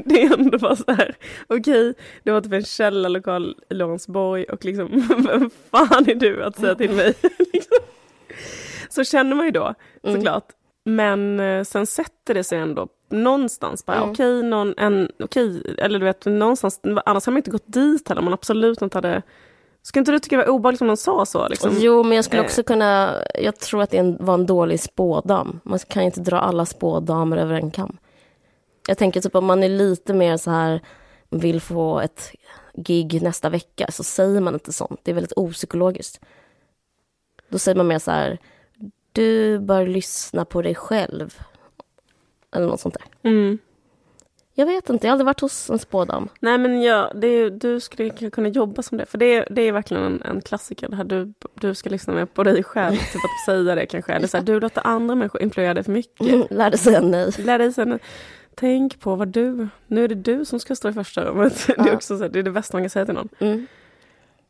[0.05, 4.65] det är ändå bara så här, okej, det var typ en källarlokal i Lorensborg och
[4.65, 4.89] liksom,
[5.29, 7.15] vem fan är du att säga till mig?
[7.53, 7.79] liksom.
[8.89, 10.17] Så känner man ju då, Mm.
[10.17, 10.45] såklart.
[10.85, 14.11] Men eh, sen sätter det sig ändå någonstans bara, Mm.
[14.11, 18.23] okej, någon, en, okej, eller du vet, någonstans, annars har man inte gått dit heller,
[18.23, 19.23] man absolut inte hade
[19.83, 21.49] Skulle inte du tycka det var obehagligt om någon sa så?
[21.49, 21.71] Liksom?
[21.79, 22.44] Jo, men jag skulle Eh.
[22.47, 23.14] också kunna...
[23.35, 25.61] Jag tror att det var en dålig spådam.
[25.62, 27.97] Man kan ju inte dra alla spådamer över en kam.
[28.88, 30.81] Jag tänker typ om man är lite mer så här,
[31.31, 32.31] vill få ett
[32.75, 35.01] gig nästa vecka, så säger man inte sånt.
[35.03, 36.21] Det är väldigt opsykologiskt.
[37.49, 38.38] Då säger man mer så här,
[39.12, 41.38] du bör lyssna på dig själv.
[42.57, 43.31] Eller något sånt där.
[43.31, 43.59] Mm.
[44.55, 46.29] Jag vet inte, jag har aldrig varit hos en spådam.
[46.41, 49.07] Nej men ja, är, du skulle kunna jobba som det.
[49.07, 50.89] För det, är- det är verkligen en, en klassiker.
[50.89, 52.97] Det här du, du ska lyssna mer på dig själv.
[53.13, 54.13] Typ att säga det kanske.
[54.13, 56.51] Eller så här, du låter andra människor influera dig för mycket.
[56.51, 57.31] Lärde säga nej.
[57.39, 57.99] Lär dig sen.
[58.55, 61.67] Tänk på vad du, nu är det du som ska stå i första rummet.
[61.67, 61.95] Det är Ja.
[61.95, 63.29] också så här, det är det bästa man kan säga till någon.
[63.39, 63.67] Mm.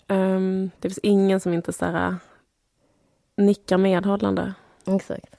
[0.09, 2.17] Ehm, det finns ingen som inte så här,
[3.37, 4.55] nickar medhållande.
[4.87, 5.35] Exakt.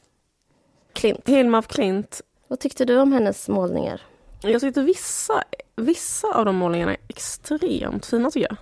[0.93, 4.01] Klint, Hilma af Klint, vad tyckte du om hennes målningar?
[4.41, 5.43] jag tyckte vissa,
[5.75, 8.57] vissa av de målningarna är extremt fina tycker jag.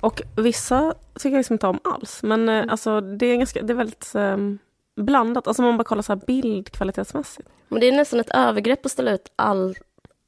[0.00, 2.22] Och vissa tycker jag liksom inte om alls.
[2.22, 4.58] Men eh, alltså, det, är ganska, det är väldigt ehm,
[4.96, 5.46] blandat.
[5.46, 7.48] Alltså man bara kollar så här bildkvalitetsmässigt.
[7.68, 9.76] Men det är nästan ett övergrepp att ställa ut all,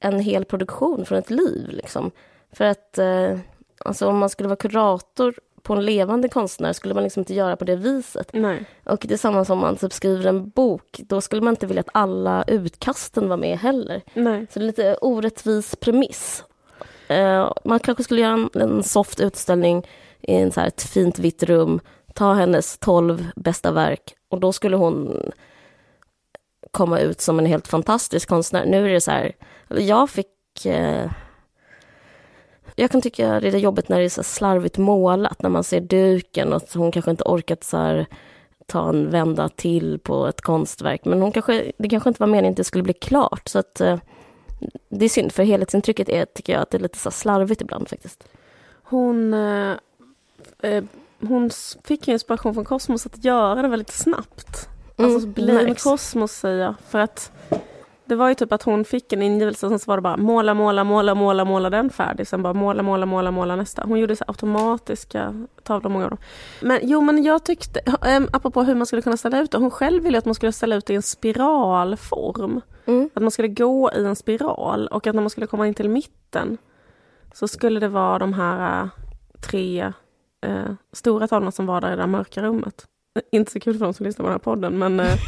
[0.01, 1.69] en hel produktion från ett liv.
[1.69, 2.11] Liksom.
[2.53, 3.39] För att eh,
[3.79, 7.57] alltså, om man skulle vara kurator på en levande konstnär skulle man liksom inte göra
[7.57, 8.31] på det viset.
[8.33, 8.65] Nej.
[8.85, 11.01] Och det är samma som om man typ skriver en bok.
[11.09, 14.03] Då skulle man inte vilja att alla utkasten var med heller.
[14.15, 14.47] Nej.
[14.51, 16.45] Så det är lite orättvis premiss.
[17.09, 19.87] Eh, man kanske skulle göra en, en soft utställning
[20.21, 21.81] i en så här ett fint vitt rum.
[22.15, 25.23] Ta hennes tolv bästa verk och då skulle hon
[26.71, 28.67] komma ut som en helt fantastisk konstnär.
[28.67, 29.33] Nu är det så här,
[29.69, 30.67] jag fick...
[30.67, 31.11] Eh,
[32.77, 35.81] jag kan tycka det är jobbigt när det är så slarvigt målat, när man ser
[35.81, 38.07] duken och hon kanske inte orkat så här,
[38.67, 41.05] ta en vända till på ett konstverk.
[41.05, 43.49] Men hon kanske, det kanske inte var meningen att det skulle bli klart.
[43.49, 43.99] Så att, eh,
[44.89, 47.89] det är synd, för helhetsintrycket är, tycker jag, att det är lite så slarvigt ibland
[47.89, 48.25] faktiskt.
[48.83, 49.77] Hon, eh,
[50.63, 50.85] eh,
[51.21, 51.51] hon
[51.85, 54.69] fick ju inspiration från Kosmos att göra det väldigt snabbt.
[54.97, 55.83] alltså blame märks.
[55.83, 56.75] Kosmos säger jag.
[56.89, 57.33] För att
[58.07, 60.85] det var ju typ att hon fick en ingivelse så var det bara måla, måla,
[60.85, 62.27] måla, måla, måla den färdig.
[62.27, 63.83] Sen bara måla, måla, måla, måla nästa.
[63.87, 66.19] Hon gjorde så automatiska tavlor, många dem.
[66.61, 69.59] Men jo, men jag tyckte, ähm, apropå hur man skulle kunna ställa ut det.
[69.59, 72.61] Hon själv ville att man skulle ställa ut det i en spiralform.
[72.87, 73.11] Mm.
[73.15, 75.89] Att man skulle gå i en spiral och att när man skulle komma in till
[75.89, 76.59] mitten
[77.33, 78.89] så skulle det vara de här äh,
[79.41, 79.93] tre
[80.47, 82.87] äh, stora tavlorna som var där i det där mörka rummet.
[83.33, 85.07] Inte så kul för de som lyssnar på den här podden men äh,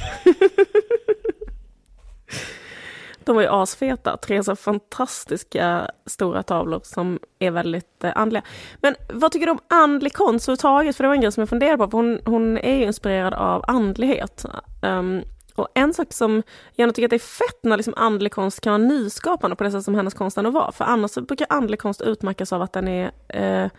[3.27, 4.17] de var ju asfeta.
[4.17, 8.43] Tre så fantastiska stora tavlor som är väldigt eh, andliga.
[8.81, 10.97] Men vad tycker du om andlig konst överhuvudtaget?
[10.97, 11.91] För det var en grej som jag funderade på.
[11.91, 14.45] För hon, hon är ju inspirerad av andlighet.
[14.83, 15.23] Um,
[15.55, 16.43] och en sak som
[16.75, 19.71] jag tycker att det är fett när liksom andlig konst kan vara nyskapande på det
[19.71, 20.73] sätt som hennes konst ändå var.
[20.73, 23.71] För annars brukar andlig konst utmärkas av att den är eh,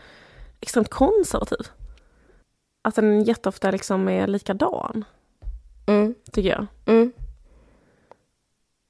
[0.61, 1.67] extremt konservativ.
[2.83, 5.05] Att den jätteofta liksom är likadan,
[5.87, 6.15] Mm.
[6.31, 6.65] tycker jag.
[6.85, 7.11] Mm.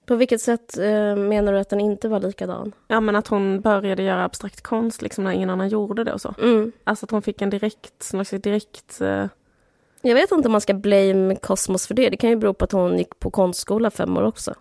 [0.07, 2.71] På vilket sätt eh, menar du att den inte var likadan?
[2.87, 6.21] Ja men att hon började göra abstrakt konst liksom när ingen annan gjorde det och
[6.21, 6.33] så.
[6.41, 6.71] Mm.
[6.83, 9.01] Alltså att hon fick en direkt, slags direkt...
[9.01, 9.25] Eh,
[10.01, 12.09] Jag vet inte om man ska blame Cosmos för det.
[12.09, 14.53] Det kan ju bero på att hon gick på konstskola fem år också.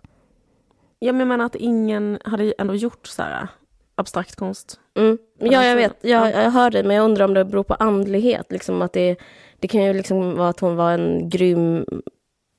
[0.99, 3.47] ja men jag menar att ingen hade ändå gjort så här
[3.95, 4.79] abstrakt konst.
[4.95, 5.17] Mm.
[5.39, 5.97] På Ja, jag vet.
[6.01, 6.41] Jag, Ja.
[6.43, 8.45] jag hör dig, men jag undrar om det beror på andlighet.
[8.51, 9.15] Liksom att det,
[9.59, 11.85] det kan ju liksom vara att hon var en grym...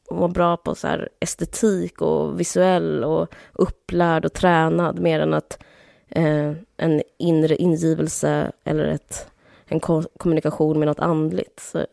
[0.09, 5.35] Hon var bra på så här estetik och visuell och upplärd och tränad mer än
[5.35, 5.62] att
[6.09, 9.31] eh, en inre ingivelse eller ett,
[9.66, 11.61] en ko- kommunikation med något andligt.
[11.61, 11.87] Så, eh,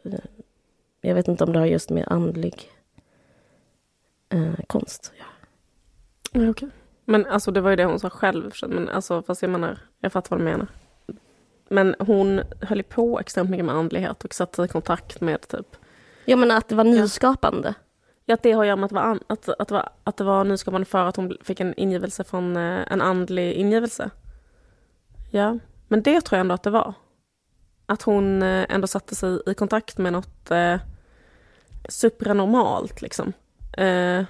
[1.02, 2.72] jag vet inte om det har just med andlig
[4.30, 6.46] eh, konst att göra.
[6.46, 6.70] Ja, okej.
[7.06, 8.52] Men alltså det var ju det hon sa själv.
[8.68, 10.68] Men alltså, fast jag menar, jag fattar vad du menar.
[11.70, 15.76] Men hon höll på extremt mycket med andlighet och satte i kontakt med typ
[16.26, 17.68] Ja, men att det var nyskapande.
[17.68, 17.85] Ja,
[18.34, 20.24] att det har att göra med att det, var an, att, att, var, att det
[20.24, 24.10] var nyskapande för att hon fick en ingivelse från eh, en andlig ingivelse.
[25.32, 25.58] Ja,
[25.88, 26.94] men det tror jag ändå att det var.
[27.86, 30.78] Att hon eh, ändå satte sig i kontakt med något eh,
[31.90, 33.34] supranormalt liksom.
[33.78, 34.24] Eh,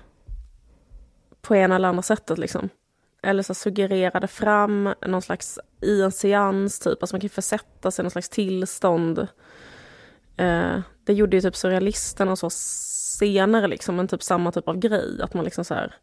[1.41, 2.69] på ena eller andra sättet liksom.
[3.23, 8.03] Eller så suggererade fram någon slags, i en seans typ, alltså man kan försätta sig
[8.03, 9.27] i någon slags tillstånd.
[10.37, 12.49] Eh, det gjorde ju typ surrealisterna och så
[13.17, 15.21] senare liksom, en typ samma typ av grej.
[15.21, 15.95] Att man liksom så här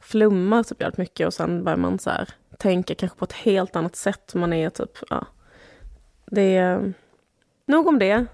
[0.00, 2.28] flummar typ jävligt mycket och sen börjar man så här
[2.58, 4.34] tänka kanske på ett helt annat sätt.
[4.34, 5.26] Man är typ, ja.
[6.26, 6.92] Det är...
[7.66, 8.26] Nog om det.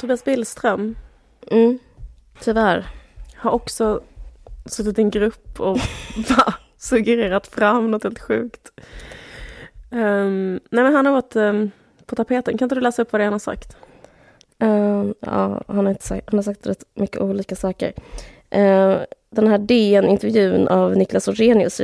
[0.00, 0.96] Tobias Billström
[1.50, 1.78] Mm.
[2.40, 2.86] Tyvärr.
[3.36, 4.00] har också
[4.66, 5.78] suttit i en grupp och
[6.28, 8.72] bara suggererat fram något helt sjukt.
[9.90, 11.70] Ehm, nej men han har varit ehm,
[12.06, 12.58] på tapeten.
[12.58, 13.76] Kan inte du läsa upp vad det är han har sagt?
[14.58, 17.92] Eh, ja, han, har inte sagt, han har sagt rätt mycket olika saker.
[18.50, 18.96] Eh,
[19.30, 21.80] den här DN-intervjun av Niklas Orrenius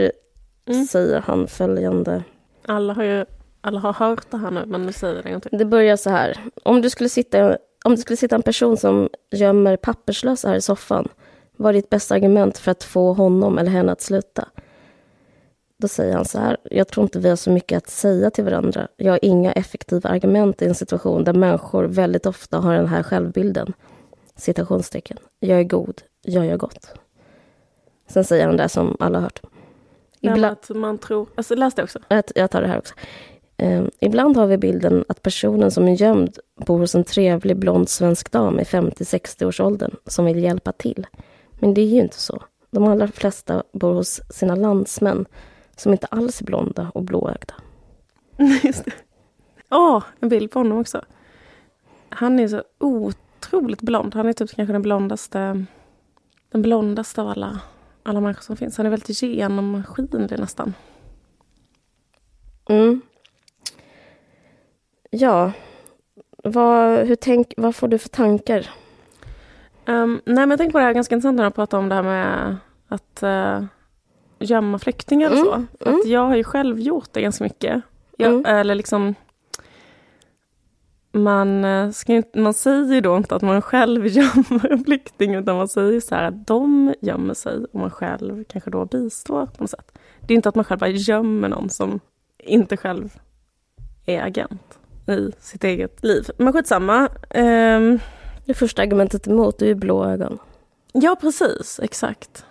[0.68, 0.84] Mm.
[0.84, 2.22] säger han följande.
[2.66, 3.24] Alla har ju
[3.60, 5.58] alla har hört det här nu, men nu säger det till.
[5.58, 6.38] Det börjar så här.
[6.62, 10.60] Om du skulle sitta, om det skulle sitta en person som gömmer papperslösa här i
[10.60, 11.08] soffan,
[11.56, 14.48] vad är ditt bästa argument för att få honom eller henne att sluta?
[15.78, 18.44] Då säger han så här, jag tror inte vi har så mycket att säga till
[18.44, 18.88] varandra.
[18.96, 23.02] Jag har inga effektiva argument i en situation där människor väldigt ofta har den här
[23.02, 23.72] självbilden.
[24.36, 25.18] Citationstecken.
[25.40, 26.94] Jag är god, jag gör gott.
[28.08, 29.40] Sen säger han det som alla har hört.
[30.20, 30.44] Ibland...
[30.44, 31.28] Att man tror...
[31.34, 31.98] Alltså, läs det också.
[32.34, 32.94] Jag tar det här också.
[33.62, 37.88] Um, ibland har vi bilden att personen som är gömd bor hos en trevlig blond
[37.88, 41.06] svensk dam i 50-60-årsåldern som vill hjälpa till.
[41.60, 42.42] Men det är ju inte så.
[42.70, 45.26] De allra flesta bor hos sina landsmän
[45.76, 47.54] som inte alls är blonda och blåögda.
[48.62, 48.92] Just det.
[49.70, 51.04] Åh, oh, en bild på honom också.
[52.08, 54.14] Han är så otroligt blond.
[54.14, 55.64] Han är typ kanske den blondaste,
[56.50, 57.60] den blondaste av alla,
[58.02, 58.76] alla människor som finns.
[58.76, 60.74] Han är väldigt genomskinlig nästan.
[62.68, 63.00] Mm.
[65.10, 65.52] Ja,
[66.44, 68.70] vad, hur tänk, vad får du för tankar?
[69.86, 71.94] Um, nej, men jag tänker på det här ganska intressant när du pratar om det
[71.94, 72.56] här med
[72.88, 73.66] att uh,
[74.38, 75.44] gömma flyktingar och mm.
[75.46, 75.66] så.
[75.78, 76.00] För mm.
[76.00, 77.82] att jag har ju själv gjort det ganska mycket.
[78.16, 78.44] Jag, mm.
[78.46, 79.14] Eller liksom...
[81.12, 85.68] Man, eh, ska man säger då inte att man själv gömmer en flykting utan man
[85.68, 89.70] säger så här att de gömmer sig och man själv kanske då bistår på något
[89.70, 89.98] sätt.
[90.20, 92.00] Det är inte att man själv bara gömmer någon som
[92.38, 93.18] inte själv
[94.06, 96.26] är agent i sitt eget liv.
[96.38, 97.08] Men skitsamma.
[97.34, 97.98] Um,
[98.44, 100.38] det första argumentet emot är ju blå ögon.
[100.92, 101.80] Ja, precis.
[101.82, 102.44] Exakt.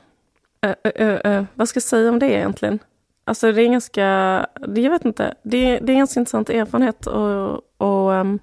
[0.65, 2.79] Uh, uh, uh, vad ska jag säga om det egentligen?
[3.25, 4.01] Alltså det är ganska,
[4.61, 8.39] jag vet inte, det är, det är en ganska intressant erfarenhet och, och um,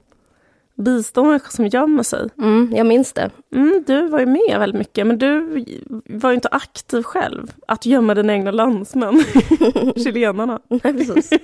[0.74, 2.28] bistå människor som gömmer sig.
[2.38, 3.30] Mm, jag minns det.
[3.54, 5.64] Mm, du var ju med väldigt mycket, men du
[6.06, 7.52] var ju inte aktiv själv.
[7.66, 9.24] Att gömma dina egna landsmän,
[9.96, 10.60] chilenarna.
[10.68, 11.30] Nej, precis.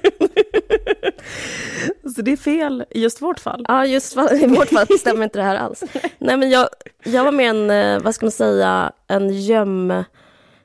[2.14, 3.64] Så det är fel i just vårt fall.
[3.68, 5.84] Ja, just i vårt fall stämmer inte det här alls.
[6.18, 6.68] Nej, men jag,
[7.04, 10.04] jag var med en, eh, vad ska man säga, en göm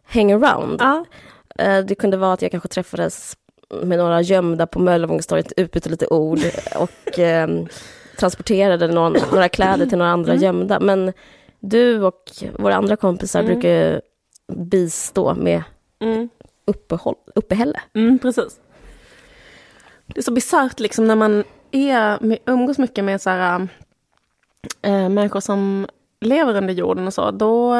[0.05, 0.81] hangaround.
[0.81, 1.05] Ja.
[1.59, 3.37] Eh, det kunde vara att jag kanske träffades
[3.83, 6.39] med några gömda på Möllevångstorget, utbytte lite ord
[6.75, 7.47] och eh,
[8.17, 10.43] transporterade någon, några kläder till några andra mm.
[10.43, 10.79] gömda.
[10.79, 11.13] Men
[11.59, 13.51] du och våra andra kompisar mm.
[13.53, 14.01] brukar
[14.53, 15.63] bistå med
[15.99, 16.29] mm.
[16.65, 17.81] uppehåll, uppehälle.
[17.93, 18.59] Mm, precis.
[20.05, 23.67] Det är så bisarrt liksom när man är, umgås mycket med så här,
[24.81, 25.87] äh, människor som
[26.21, 27.31] lever under jorden och så.
[27.31, 27.75] Då,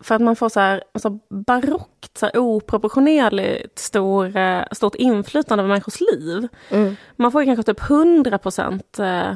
[0.00, 5.62] för att man får så här, så barockt, så här, oproportionerligt stor, äh, stort inflytande
[5.62, 6.48] över människors liv.
[6.70, 6.96] Mm.
[7.16, 9.32] Man får kanske typ 100 procent äh,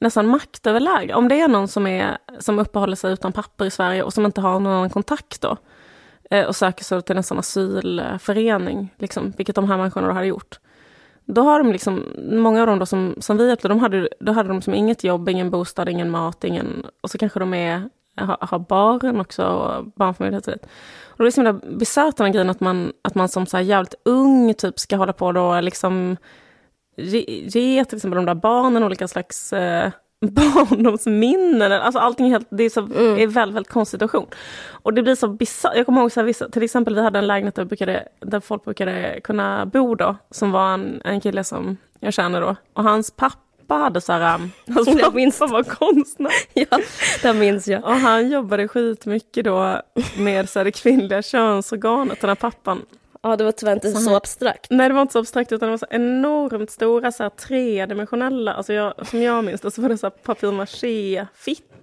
[0.00, 1.14] nästan maktöverläge.
[1.14, 4.26] Om det är någon som, är, som uppehåller sig utan papper i Sverige och som
[4.26, 5.56] inte har någon annan kontakt då
[6.48, 10.58] och söker sig till en sån asylförening, liksom, vilket de här människorna då hade gjort.
[11.24, 14.32] Då har de liksom, många av dem då som, som vi hjälpte, de hade, då
[14.32, 16.86] hade de som inget jobb, ingen bostad, ingen mat, ingen...
[17.00, 20.68] Och så kanske de är, har, har barn också, och barnfamilj och så vidare.
[21.08, 23.64] Och det är så himla bisarrt den grejen att man, att man som så här
[23.64, 26.16] jävligt ung typ ska hålla på då liksom
[26.96, 31.72] ge, ge till exempel de där barnen olika slags eh, barndomsminnen.
[31.72, 33.18] Alltså allting är helt, det är, så, mm.
[33.18, 34.26] är väldigt, väldigt konstig situation.
[34.70, 35.76] Och det blir så bisarrt.
[35.76, 38.40] Jag kommer ihåg så här, vissa, till exempel vi hade en lägenhet där, brukade, där
[38.40, 42.56] folk brukade kunna bo då, som var en, en kille som jag känner då.
[42.72, 45.40] Och hans pappa hade så här, um, hans jag minns.
[45.40, 46.32] var konstnär.
[46.54, 46.80] ja,
[47.22, 47.84] det minns jag.
[47.84, 49.82] Och han jobbade skitmycket då
[50.18, 52.82] med så här, det kvinnliga könsorganet, den här pappan.
[53.22, 54.66] Ja, det var tyvärr inte så, så abstrakt.
[54.70, 58.52] Nej, det var inte så abstrakt utan det var så enormt stora så här, tredimensionella,
[58.52, 60.10] alltså jag, som jag minns det så var det så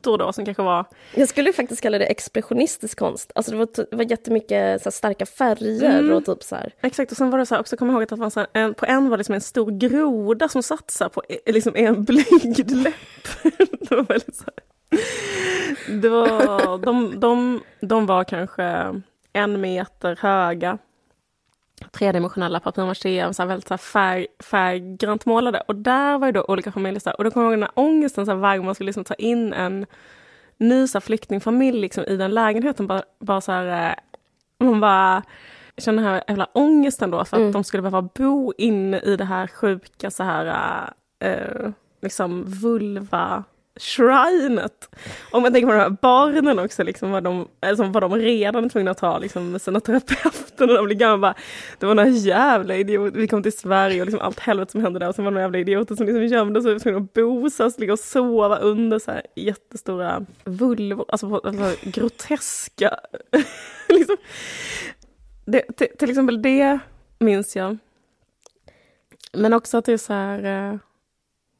[0.03, 0.85] papier-maché-fittor då som kanske var...
[1.15, 3.31] Jag skulle faktiskt kalla det expressionistisk konst.
[3.35, 6.13] Alltså det var, det var jättemycket så här, starka färger mm.
[6.15, 6.73] och typ så här.
[6.81, 8.85] Exakt, och sen var det så här, också, kommer ihåg att det här, en, på
[8.85, 13.43] en var liksom en stor groda som satt så här, på liksom en blygd läpp.
[13.79, 14.63] det var väldigt så här.
[16.01, 18.63] Det var, de, de, de var kanske
[19.33, 20.77] en meter höga
[21.91, 25.63] tredimensionella papier-maché, så väldigt så färg, färggrant målade.
[25.67, 26.99] Och där var ju då olika familjer.
[26.99, 29.03] Så och då kommer jag ihåg den här ångesten så varje gång man skulle liksom
[29.03, 29.85] ta in en
[30.57, 32.87] ny så flyktingfamilj liksom, i den lägenheten.
[32.87, 33.97] Bara, bara så här,
[34.59, 35.23] eh, man bara
[35.77, 37.51] kände den här jävla ångesten då för att mm.
[37.51, 41.69] de skulle behöva bo inne i det här sjuka så här äh,
[42.01, 43.43] liksom vulva
[43.75, 44.89] shrinet.
[45.31, 48.65] Om man tänker på de här barnen också, liksom, vad, de, alltså, vad de redan
[48.65, 51.35] är tvungna att ta liksom, med sina terapeuter när de blir gamla.
[51.79, 54.99] det var några jävla idioter, vi kom till Sverige och liksom, allt helvete som hände
[54.99, 56.99] där och sen var det några jävla idioter som liksom gömde sig och var tvungna
[56.99, 62.99] att bosas, ligga och sova under så här jättestora vulvor, alltså, alltså groteska.
[63.89, 64.17] liksom.
[65.45, 66.79] det, till, till exempel det
[67.19, 67.77] minns jag.
[69.33, 70.79] Men också att det är så här eh,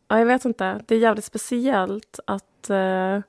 [0.08, 0.82] Ja, jag vet inte.
[0.88, 2.70] Det är jävligt speciellt att...
[2.70, 3.22] Eh,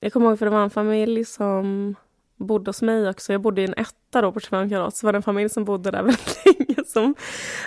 [0.00, 1.94] jag kommer ihåg för det var en familj som
[2.36, 3.32] bodde hos mig också.
[3.32, 4.96] Jag bodde i en etta då på 25 kvadrat.
[4.96, 7.14] Så var det en familj som bodde där väldigt länge som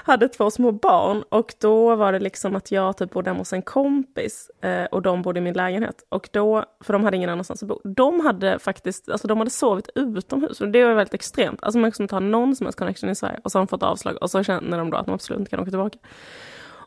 [0.03, 1.23] hade två små barn.
[1.29, 5.01] Och då var det liksom att jag typ bodde hemma hos en kompis eh, och
[5.01, 6.05] de bodde i min lägenhet.
[6.09, 7.81] Och då, för de hade ingen annanstans att bo.
[7.83, 10.61] De hade faktiskt, alltså de hade sovit utomhus.
[10.61, 11.63] Och det var väldigt extremt.
[11.63, 13.39] Alltså man kan inte ha någon som helst connection i Sverige.
[13.43, 15.49] Och så har de fått avslag och så känner de då att de absolut inte
[15.49, 15.97] kan åka tillbaka.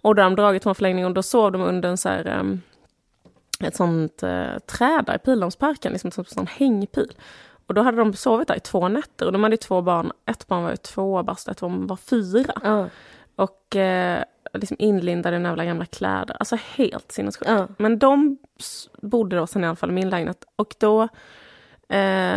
[0.03, 2.39] Och då har de dragit från förlängningen och då sov de under en så här,
[2.39, 2.61] um,
[3.65, 7.13] ett sånt uh, träd där i Pildammsparken, liksom en sån hängpil.
[7.67, 10.13] Och då hade de sovit där i två nätter och de hade två barn.
[10.27, 12.55] Ett barn var ju två bast, ett barn var fyra.
[12.63, 12.89] Ja.
[13.37, 14.23] Och eh,
[14.55, 16.37] liksom inlindade i några gamla kläder.
[16.41, 17.51] Alltså helt sinnessjukt.
[17.51, 17.69] Ja.
[17.79, 18.39] Men de
[19.03, 20.45] bodde då sen i alla fall i min lägenhet.
[20.57, 21.03] Och då
[21.89, 22.37] eh,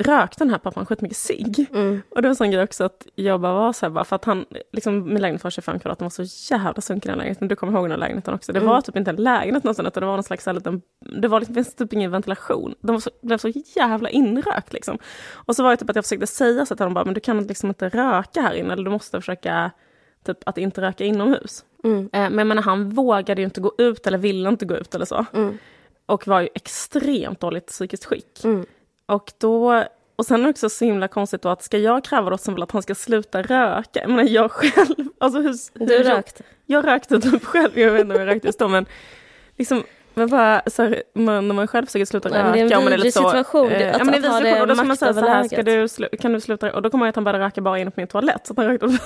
[0.00, 1.66] rökte den här pappan skitmycket cigg.
[1.74, 2.02] Mm.
[2.10, 4.16] Och det var en sån grej också att jag bara var så här, bara för
[4.16, 7.48] att han, liksom min lägenhet var 25 kvadrat, den var så jävla sunkig den lägenheten.
[7.48, 8.52] Du kommer ihåg den här lägenheten också.
[8.52, 8.70] Det Mm.
[8.70, 10.82] var typ inte en lägenhet någonstans utan det var någon slags här liten,
[11.20, 12.74] det var liksom, det typ ingen ventilation.
[12.80, 14.98] Den var så, blev så jävla inrökt liksom.
[15.32, 17.20] Och så var det typ att jag försökte säga så till honom bara, men du
[17.20, 19.70] kan liksom inte röka här inne, eller du måste försöka
[20.26, 21.64] typ att inte röka inomhus.
[21.84, 21.98] Mm.
[22.02, 24.94] Eh, men jag menar, han vågade ju inte gå ut eller ville inte gå ut
[24.94, 25.24] eller så.
[25.32, 25.58] Mm.
[26.06, 28.44] Och var ju extremt dåligt psykiskt skick.
[28.44, 28.66] Mm.
[29.10, 29.84] Och då
[30.16, 32.62] och sen är det också så himla konstigt då att ska jag kräva då som
[32.62, 34.00] att han ska sluta röka?
[34.00, 35.54] Jag menar jag själv, alltså hur,
[35.86, 36.42] Du rökte?
[36.66, 38.86] Jag rökte typ själv, jag vet inte om jag rökte just då men
[39.58, 39.82] liksom
[40.14, 42.52] men bara, så här, man, när man själv försöker sluta Nej, röka.
[42.52, 44.74] det är en vidrig så, situation, eh, att- ja, men det är en och då
[44.74, 46.72] ska man säga så här, ska du kan du sluta?
[46.74, 48.46] Och då kommer jag att han började röka bara inne på min toalett.
[48.46, 48.86] Så han rökte,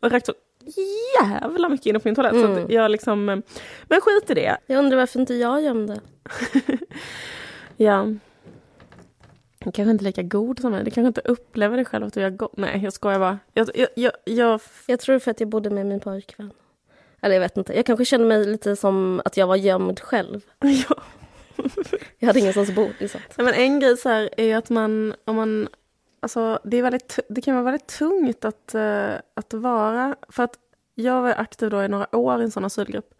[0.00, 0.32] och rökte
[0.74, 0.80] så
[1.22, 2.32] jävla mycket inne på min toalett.
[2.32, 2.64] Så Mm.
[2.64, 3.36] att jag liksom, eh,
[3.88, 4.56] men skit i det.
[4.66, 6.00] Jag undrar varför inte jag gömde.
[7.76, 8.06] Ja.
[9.72, 10.84] Kanske inte lika god som mig.
[10.84, 12.56] Du kanske inte upplever dig själv att du gör gott.
[12.56, 13.38] Nej, jag skojar bara.
[13.52, 16.52] Jag, jag, jag, jag, Jag tror för att jag bodde med min pojkvän.
[17.20, 17.76] Eller jag vet inte.
[17.76, 20.40] Jag kanske kände mig lite som att jag var gömd själv.
[20.88, 21.02] ja.
[22.18, 22.88] Jag hade ingenstans att bo.
[22.98, 23.20] Liksom.
[23.36, 25.68] Nej, men en grej så här är ju att man, om man,
[26.20, 30.58] alltså det, är väldigt, det kan vara väldigt tungt att, eh, att vara, för att
[30.94, 33.14] jag var aktiv då i några år i en sån asylgrupp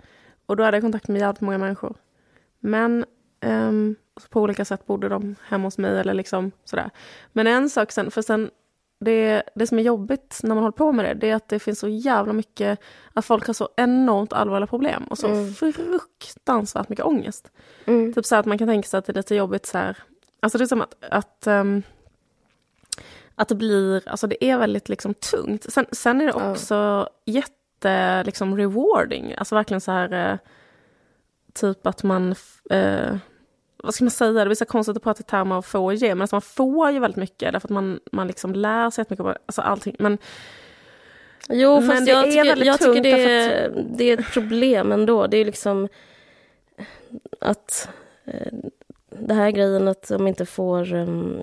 [0.46, 1.94] och då hade jag kontakt med jävligt många människor.
[2.60, 3.04] Men
[3.44, 3.96] ehm,
[4.30, 6.90] på olika sätt bodde de hemma hos mig eller liksom sådär.
[7.32, 8.50] Men en sak sen, för sen
[9.00, 11.58] det, det som är jobbigt när man håller på med det, det är att det
[11.58, 12.78] finns så jävla mycket,
[13.12, 15.52] att folk har så enormt allvarliga problem och så Mm.
[15.54, 17.50] fruktansvärt mycket ångest.
[17.84, 18.12] Mm.
[18.12, 19.96] Typ så att man kan tänka sig att det är lite jobbigt så här.
[20.40, 21.82] Alltså det är som att, att, ehm,
[23.34, 25.72] att det blir, alltså det är väldigt liksom tungt.
[25.72, 30.38] Sen, sen är det också jätte liksom rewarding, alltså verkligen så här eh,
[31.54, 32.34] typ att man,
[32.70, 33.16] eh,
[33.84, 35.94] vad ska man säga, det blir så konstigt att prata i termer av få och
[35.94, 39.04] ge, men alltså man får ju väldigt mycket därför att man, man liksom lär sig
[39.18, 39.96] om- alltså allting.
[39.98, 40.18] Men
[41.48, 44.32] Jo, Men fast det jag är tycker, väldigt jag tycker det, är, det är ett
[44.32, 45.26] problem ändå.
[45.26, 45.88] Det är liksom
[47.40, 47.88] att
[48.24, 48.52] eh,
[49.10, 51.42] det här grejen att de inte får em,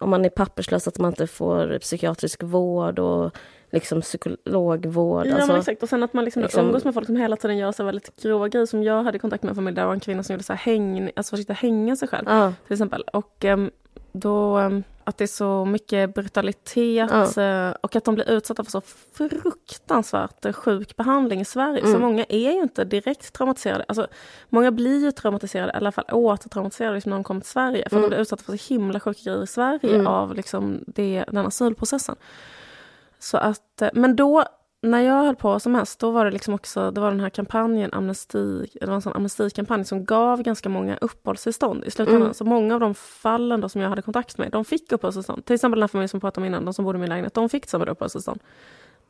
[0.00, 3.36] om man är papperslös att man inte får psykiatrisk vård och
[3.72, 5.26] liksom psykologvård.
[5.26, 5.82] Ja, alltså, exakt.
[5.82, 8.22] Och sen att man liksom, liksom- umgås med folk som hela tiden gör så väldigt
[8.22, 8.66] grova grejer.
[8.66, 10.60] Som jag hade kontakt med en familj där var en kvinna som gjorde så här
[10.72, 12.24] häng, alltså försökte hänga sig själv.
[12.28, 13.02] ja, till exempel.
[13.12, 13.70] Och ehm,
[14.12, 18.70] då ehm, att det är så mycket brutalitet eh, och att de blir utsatta för
[18.70, 18.80] så
[19.60, 21.80] fruktansvärt sjuk behandling i Sverige.
[21.82, 22.00] Så Mm.
[22.00, 23.84] många är ju inte direkt traumatiserade.
[23.88, 24.06] Alltså,
[24.48, 27.88] många blir ju traumatiserade, i alla fall återtraumatiserade liksom, när de kommer till Sverige.
[27.88, 28.02] För Mm.
[28.02, 30.06] de blir utsatta för så himla sjuka grejer i Sverige Mm.
[30.06, 32.16] av liksom, det, den asylprocessen.
[33.22, 34.44] Så att, eh, men då,
[34.82, 37.30] när jag höll på som mest, då var det liksom också, det var den här
[37.30, 42.22] kampanjen, amnesti, det var en sån amnestikampanj som gav ganska många uppehållstillstånd i slutändan.
[42.22, 42.34] Mm.
[42.34, 45.44] Så många av de fallen då som jag hade kontakt med, de fick uppehållstillstånd.
[45.44, 47.08] Till exempel den här familjen som vi pratade om innan, de som bodde i min
[47.08, 48.40] lägenhet, de fick samma uppehållstillstånd.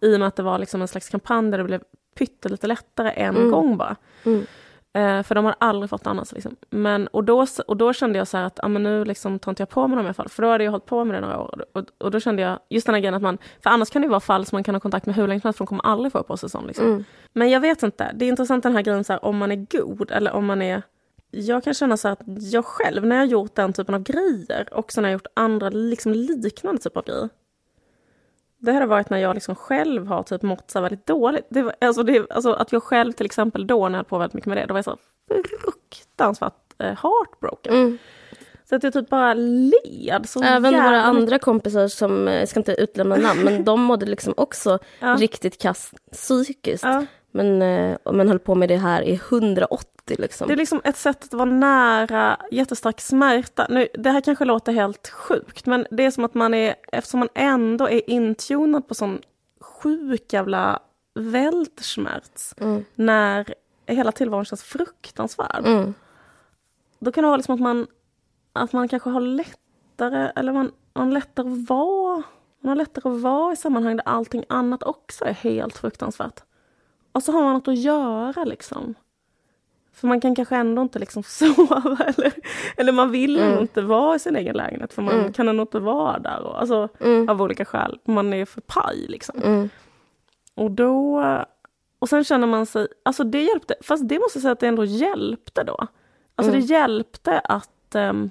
[0.01, 1.83] I och med att det var liksom en slags kampanj där det blev
[2.19, 3.51] pyttelite lättare en Mm.
[3.51, 3.97] gång bara.
[4.25, 4.47] mm,
[4.95, 6.33] Eh, för de har aldrig fått annars.
[6.33, 6.57] Liksom.
[6.71, 9.63] Men, och, då, och då kände jag så att ah, men nu liksom tar inte
[9.63, 10.29] jag på mig dem i alla fall.
[10.29, 11.65] För då hade jag hållit på med det några år.
[11.73, 14.09] Och, och då kände jag, just den här grejen att man, för annars kan det
[14.09, 15.87] vara fall som man kan ha kontakt med hur länge som helst för de kommer
[15.87, 16.67] aldrig få uppehållstillstånd.
[16.67, 16.87] Liksom.
[16.87, 19.53] mm, Men jag vet inte, det är intressant den här grejen så här, om man
[19.53, 20.83] är god eller om man är...
[21.31, 24.69] Jag kan känna så att jag själv, när jag har gjort den typen av grejer
[24.73, 27.29] och sen har jag gjort andra liksom liknande typer av grejer.
[28.63, 31.47] Det här har varit när jag liksom själv har typ mått så väldigt dåligt.
[31.49, 34.19] Det, var- alltså det, alltså att jag själv till exempel då när jag höll på
[34.19, 34.97] väldigt mycket med det, då var jag så
[35.61, 37.75] fruktansvärt eh, heartbroken.
[37.75, 37.99] mm.
[38.69, 42.49] Så att jag typ bara led så Även jävla våra andra kompisar som, eh, jag
[42.49, 45.17] ska inte utlämna namn, men de mådde liksom också Ja.
[45.19, 46.85] riktigt kass psykiskt.
[46.85, 47.05] Ja.
[47.33, 50.49] Men, eh, men höll på med det här i 180 liksom.
[50.49, 53.67] Det är liksom ett sätt att vara nära jättestark smärta.
[53.71, 57.21] Nu, det här kanske låter helt sjukt, men det är som att man är, eftersom
[57.21, 59.21] man ändå är intunad på sån
[59.61, 60.81] sjuk jävla
[61.15, 62.85] Weltschmerz, Mm.
[62.95, 63.55] när
[63.87, 65.67] hela tillvaron känns fruktansvärd.
[65.67, 65.95] Mm.
[66.99, 67.87] Då kan det vara liksom att man
[68.53, 72.23] att man kanske har lättare, eller man, man lättare att vara,
[72.61, 76.43] man har lättare att vara i sammanhang där allting annat också är helt fruktansvärt.
[77.13, 78.95] Och så har man något att göra liksom.
[79.93, 82.33] För man kan kanske ändå inte liksom sova eller,
[82.77, 83.59] eller man vill mm.
[83.59, 85.33] inte vara i sin egen lägenhet för man mm.
[85.33, 86.43] kan ändå inte vara där.
[86.43, 87.29] Och, alltså, mm.
[87.29, 87.99] Av olika skäl.
[88.05, 89.43] Man är för paj liksom.
[89.43, 89.69] Mm.
[90.55, 91.23] Och då...
[91.99, 92.87] Och sen känner man sig...
[93.03, 95.87] Alltså det hjälpte, fast det måste jag säga att det ändå hjälpte då.
[96.35, 96.67] Alltså det mm.
[96.67, 98.31] hjälpte att um,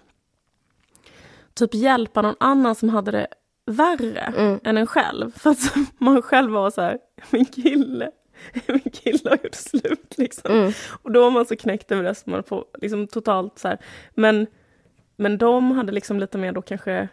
[1.54, 3.28] typ hjälpa någon annan som hade det
[3.66, 4.60] värre mm.
[4.64, 5.32] än en själv.
[5.36, 8.12] För att man själv var så här, min kille
[8.68, 10.18] min kille har gjort slut.
[10.18, 10.52] Liksom.
[10.52, 10.72] Mm.
[11.02, 13.78] Och då var man så knäckt över det som man får liksom, totalt så här.
[14.14, 14.48] Men,
[15.16, 17.08] men de hade liksom lite mer då kanske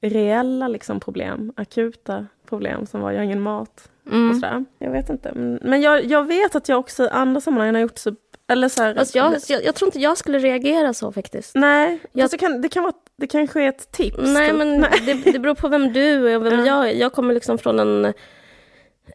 [0.00, 3.90] reella liksom, problem, akuta problem som var jag har ingen mat.
[4.10, 4.30] Mm.
[4.30, 4.64] Och sådär.
[4.78, 5.32] Jag vet inte.
[5.62, 8.14] Men jag, jag vet att jag också i andra sammanhang har gjort så
[8.46, 11.54] eller så här, alltså jag, jag, jag, tror inte jag skulle reagera så faktiskt.
[11.54, 14.18] Nej, jag, det, kan, det, kan vara, det kanske är ett tips.
[14.18, 15.02] Nej, men nej.
[15.06, 16.66] Det, det beror på vem du är och vem ja.
[16.66, 16.92] jag är.
[16.92, 18.12] Jag kommer liksom från en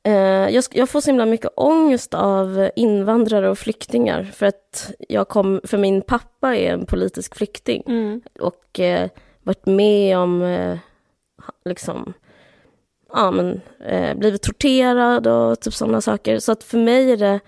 [0.03, 5.61] jag, jag, får så himla mycket ångest av invandrare och flyktingar för att jag kom,
[5.63, 8.21] för min pappa är en politisk flykting mm.
[8.39, 9.09] och eh,
[9.43, 10.77] varit med om eh,
[11.65, 12.13] liksom
[13.13, 16.39] ja, men, eh, blivit torterad och typ sådana saker.
[16.39, 17.39] Så att för mig är det,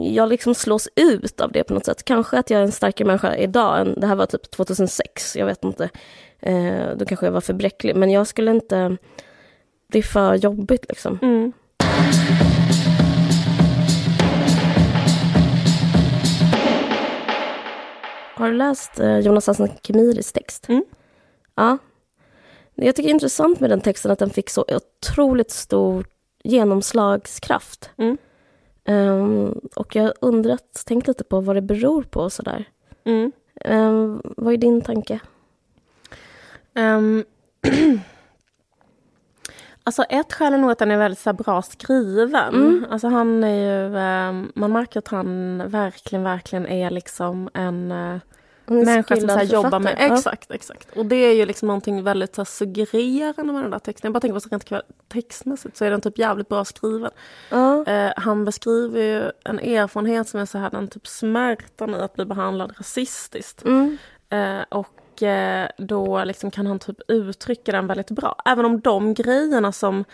[0.00, 2.04] jag liksom slås ut av det på något sätt.
[2.04, 5.46] Kanske att jag är en starkare människa idag än, det här var typ 2006, jag
[5.46, 5.88] vet inte.
[6.40, 8.96] Eh, då kanske jag var för bräcklig, men jag skulle inte
[9.92, 11.18] det är för jobbigt liksom.
[11.22, 11.52] Mm.
[18.34, 20.68] Har du läst eh, Jonas Hassan Khemiris text?
[20.68, 20.84] Mm.
[21.54, 21.78] Ja.
[22.74, 26.06] Jag tycker det är intressant med den texten att den fick så otroligt stor
[26.44, 27.90] genomslagskraft.
[27.96, 28.18] Mm.
[28.84, 32.64] Um, och jag har undrat, tänkt lite på vad det beror på och sådär.
[33.04, 33.32] Mm.
[33.64, 35.20] Um, vad är din tanke?
[36.74, 37.24] Um,
[39.88, 42.54] Alltså ett skäl är nog att den är väldigt så bra skriven.
[42.54, 42.86] Mm.
[42.90, 48.18] Alltså han är ju, eh, man märker att han verkligen, verkligen är liksom en uh,
[48.66, 49.96] människa som så jobbar med...
[49.98, 50.14] Ja.
[50.14, 50.96] Exakt, exakt.
[50.96, 54.08] Och det är ju liksom någonting väldigt så suggererande med den där texten.
[54.08, 57.10] Jag bara tänker på så rent textmässigt så är den typ jävligt bra skriven.
[57.50, 57.84] Ja.
[57.88, 62.14] Uh, han beskriver ju en erfarenhet som är så här, den typ smärtan i att
[62.14, 63.64] bli behandlad rasistiskt.
[63.64, 63.98] Mm.
[64.32, 64.88] Uh, och
[65.22, 68.42] Eh, då liksom kan han typ uttrycka den väldigt bra.
[68.44, 70.04] Även om de grejerna som,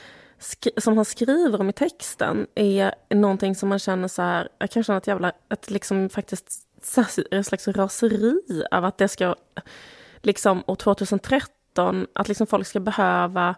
[0.77, 4.85] som han skriver om i texten är någonting som man känner så här, jag kan
[4.85, 6.65] känna ett jävla, ett liksom faktiskt
[7.31, 9.35] ett slags raseri av att det ska,
[10.23, 13.55] liksom år 2013, att liksom folk ska behöva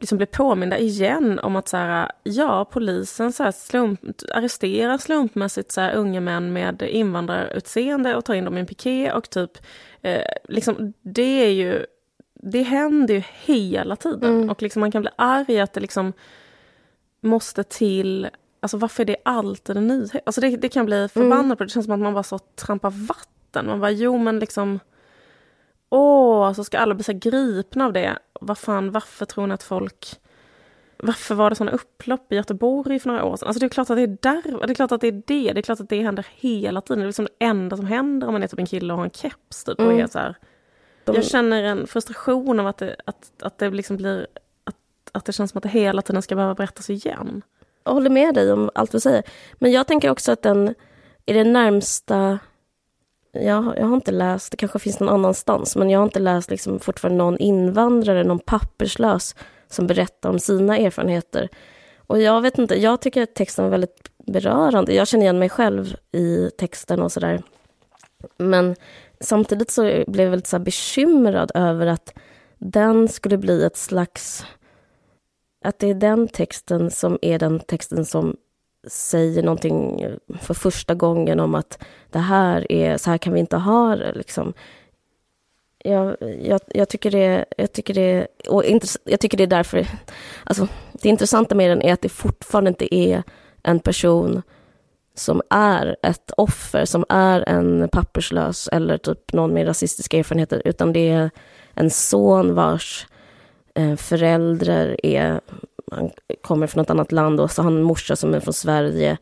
[0.00, 4.00] liksom bli påminda igen om att så här, ja, polisen så här slump,
[4.34, 9.12] arresterar slumpmässigt så här, unga män med invandrarutseende och tar in dem i en piké
[9.12, 9.58] och typ,
[10.02, 11.86] eh, liksom, det är ju,
[12.34, 14.50] det händer ju hela tiden mm.
[14.50, 16.12] och liksom man kan bli arg att det liksom
[17.20, 18.28] måste till
[18.62, 20.22] Alltså varför är det alltid en nyhet?
[20.26, 21.56] Alltså det, det kan bli förbannad mm.
[21.56, 21.70] på det.
[21.70, 23.66] Känns som att man bara så trampar vatten.
[23.66, 24.80] Man bara, jo men liksom
[25.90, 28.18] åh, så ska alla bli så gripna av det.
[28.40, 30.19] Vad fan, varför tror ni att folk...
[31.02, 33.48] Varför var det sådana upplopp i Göteborg för några år sedan?
[33.48, 35.52] Alltså det är klart att det är där, det är klart att det är det,
[35.52, 36.98] det är klart att det händer hela tiden.
[36.98, 39.04] Det är liksom det enda som händer om man är typ en kille och har
[39.04, 39.92] en keps typ, mm.
[39.92, 40.36] och är så här.
[41.04, 44.26] Jag känner en frustration av att det, att, att det liksom blir,
[44.64, 44.76] att,
[45.12, 47.42] att det känns som att det hela tiden ska behöva berättas igen.
[47.84, 49.22] Jag håller med dig om allt du säger.
[49.54, 50.74] Men jag tänker också att den
[51.26, 52.38] är det närmsta
[53.32, 56.50] jag, jag har inte läst, det kanske finns någon annanstans, men jag har inte läst
[56.50, 59.34] liksom fortfarande någon invandrare, någon papperslös
[59.70, 61.48] som berättar om sina erfarenheter.
[61.96, 64.94] Och jag vet inte, jag tycker att texten är väldigt berörande.
[64.94, 67.42] Jag känner igen mig själv i texten och sådär.
[68.38, 68.76] Men
[69.20, 72.14] samtidigt så blev jag väldigt så bekymrad över att
[72.58, 74.44] den skulle bli ett slags...
[75.64, 78.36] Att det är den texten som är den texten som
[78.88, 80.06] säger någonting
[80.40, 84.12] för första gången om att det här är, så här kan vi inte ha det.
[84.12, 84.52] Liksom.
[85.84, 88.64] Jag, jag, jag, tycker det, jag tycker det, och
[89.04, 89.86] jag tycker det är därför,
[90.44, 93.22] alltså det intressanta med den är att det fortfarande inte är
[93.62, 94.42] en person
[95.14, 100.92] som är ett offer, som är en papperslös eller typ någon med rasistiska erfarenheter, utan
[100.92, 101.30] det är
[101.74, 103.06] en son vars
[103.74, 105.40] eh, föräldrar är
[105.90, 106.10] han
[106.42, 109.16] kommer från ett annat land och så har han en morsa som är från Sverige.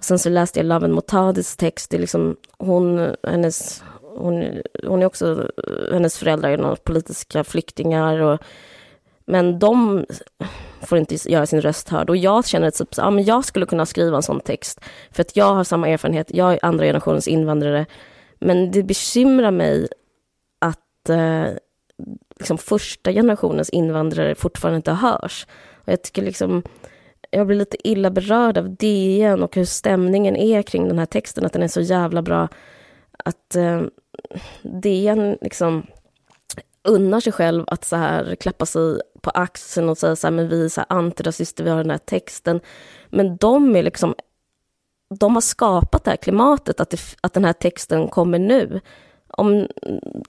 [0.00, 1.90] Sen så läste jag Laven Motadis text.
[1.90, 3.84] Det är liksom, hon, hennes,
[4.16, 5.50] hon, hon är också,
[5.92, 8.18] hennes föräldrar är några politiska flyktingar.
[8.18, 8.40] Och,
[9.26, 10.06] men de
[10.82, 12.10] får inte göra sin röst hörd.
[12.10, 14.80] Och jag känner att typ, ja, men jag skulle kunna skriva en sån text.
[15.10, 17.86] För att jag har samma erfarenhet, jag är andra generationens invandrare.
[18.38, 19.88] Men det bekymrar mig
[20.58, 21.46] att eh,
[22.38, 25.46] liksom första generationens invandrare fortfarande inte hörs.
[25.74, 26.62] Och jag tycker liksom,
[27.30, 31.46] jag blir lite illa berörd av DN och hur stämningen är kring den här texten,
[31.46, 32.48] att den är så jävla bra.
[33.24, 33.82] Att eh,
[34.62, 35.86] DN liksom
[36.84, 40.48] unnar sig själv att så här klappa sig på axeln och säga så här, men
[40.48, 42.60] vi är så här antirasister, vi har den här texten.
[43.10, 44.14] Men de är liksom,
[45.20, 48.80] de har skapat det här klimatet, att, det, att den här texten kommer nu.
[49.28, 49.68] Om,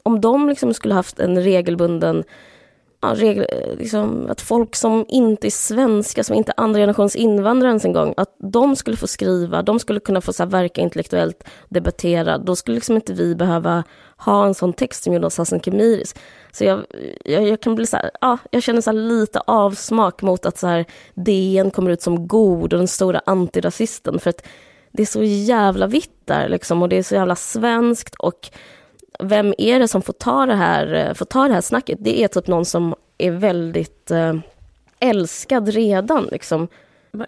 [0.04, 2.24] om de liksom skulle haft en regelbunden
[3.10, 3.46] ja, regel,
[3.78, 7.94] liksom, att folk som inte är svenska, som inte är andra generations invandrare ens en
[7.94, 12.38] gång, att de skulle få skriva, de skulle kunna få så här, verka intellektuellt, debattera,
[12.38, 13.84] då skulle liksom inte vi behöva
[14.18, 16.16] ha en sån text som Jonas Hassan Khemiris.
[16.52, 16.86] Så jag,
[17.26, 20.68] jag, jag, kan bli så här, ja, jag känner så lite avsmak mot att så
[20.68, 24.48] här, DN kommer ut som god och den stora antirasisten, för att
[24.92, 28.50] det är så jävla vitt där liksom, och det är så jävla svenskt och
[29.20, 31.98] vem är det som får ta det här, eh, får ta det här snacket?
[32.02, 34.36] Det är typ någon som är väldigt eh,
[35.00, 36.26] älskad redan.
[36.32, 36.68] Liksom.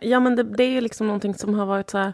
[0.02, 2.14] Ja, men det, det är ju liksom någonting som har varit så här...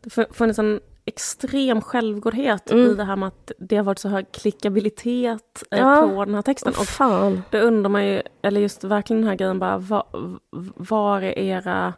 [0.00, 2.90] Det funnits en extrem självgodhet mm.
[2.90, 6.10] i det här med att det har varit så hög klickabilitet eh, ja.
[6.14, 6.72] på den här texten.
[6.72, 7.32] Oh, fan.
[7.32, 10.04] Och det undrar man ju, eller just verkligen den här grejen bara, var,
[10.76, 11.94] var är era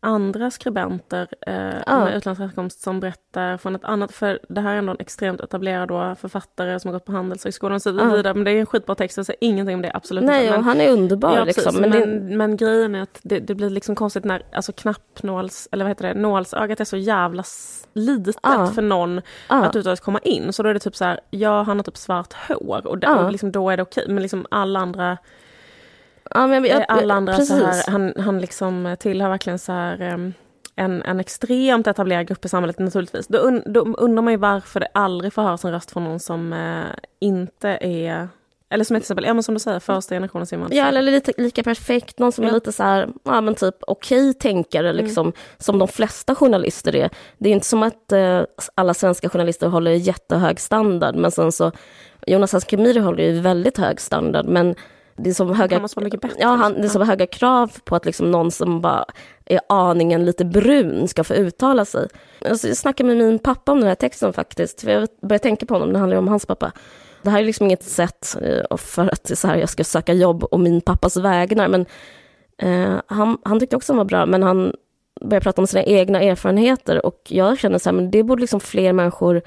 [0.00, 2.04] andra skribenter eh, ah.
[2.04, 5.40] med utländsk härkomst som berättar från ett annat, för det här är ändå en extremt
[5.40, 8.34] etablerad då, författare som har gått på Handelshögskolan och så vidare, ah.
[8.34, 10.56] men det är en skitbra text, jag säger ingenting om det, absolut Nej, inte.
[10.56, 11.36] Men, han är underbar.
[11.36, 12.36] Ja, liksom, men, men, det...
[12.36, 16.08] men, grejen är att det, det, blir liksom konstigt när alltså knappnåls, eller vad heter
[16.08, 17.44] det, nålsögat är så jävla
[17.92, 18.66] litet ah.
[18.66, 21.78] för någon att överhuvudtaget komma in, så då är det typ så här, ja han
[21.78, 24.80] har typ svart hår och, det, och liksom, då är det okej, men liksom alla
[24.80, 25.18] andra
[26.30, 30.00] Ja, men jag, Alla andra så här, han, han liksom tillhör verkligen så här
[30.76, 33.26] en, en extremt etablerad grupp i samhället naturligtvis.
[33.26, 36.20] Då, un, då undrar man ju varför det aldrig får höras en röst från någon
[36.20, 36.84] som uh,
[37.20, 38.28] inte är
[38.68, 40.78] eller som till exempel, ja men som du säger, första generationens invandrare.
[40.78, 42.50] Ja, eller lite lika perfekt, någon som ja.
[42.50, 45.04] är lite så här, ja men typ okej tänkare mm.
[45.04, 45.36] liksom, mm.
[45.58, 47.10] som de flesta journalister är.
[47.38, 48.42] Det är inte som att eh,
[48.74, 51.72] alla svenska journalister håller jättehög standard, men sen så,
[52.26, 54.74] Jonas Askemiri håller ju väldigt hög standard, men
[55.16, 56.36] det är som höga, måste vara mycket bättre.
[56.40, 59.04] Ja, han, det är som höga krav på att liksom någon som bara
[59.44, 62.08] är aningen lite brun ska få uttala sig.
[62.48, 65.66] Alltså, jag snackade med min pappa om den här texten faktiskt, för jag började tänka
[65.66, 66.72] på honom, det handlar ju om hans pappa.
[67.22, 70.44] Det här är liksom inget sätt eh, för att så här, jag ska söka jobb
[70.44, 71.86] och min pappas vägnar, men
[72.58, 74.72] eh, han, han tyckte också den var bra, men han
[75.20, 78.60] började prata om sina egna erfarenheter och jag känner så här, men det borde liksom
[78.60, 79.42] fler människor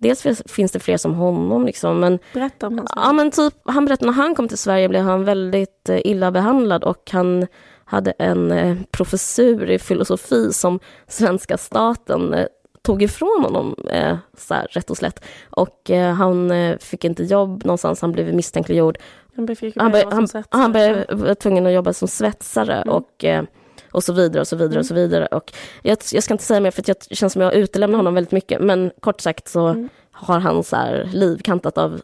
[0.00, 1.66] dels finns det fler som honom.
[1.66, 4.88] Liksom, men, Berätta om hans ja, men typ, Han berättade när han kom till Sverige
[4.88, 7.46] blev han väldigt eh, illa behandlad och han
[7.84, 12.46] hade en eh, professur i filosofi som svenska staten eh,
[12.82, 15.24] tog ifrån honom, eh, så här, rätt och slätt.
[15.50, 18.98] Och eh, han fick inte jobb någonstans, han blev misstänkliggjord.
[19.36, 22.94] Han, han, be, han, han var tvungen att jobba som svetsare mm.
[22.94, 23.42] och eh,
[23.92, 24.80] och så vidare och så vidare mm.
[24.80, 25.26] och så vidare.
[25.26, 28.32] Och jag, jag ska inte säga mer för jag känns som jag utelämnar honom väldigt
[28.32, 29.88] mycket, men kort sagt så mm.
[30.12, 32.00] har han så här liv kantat av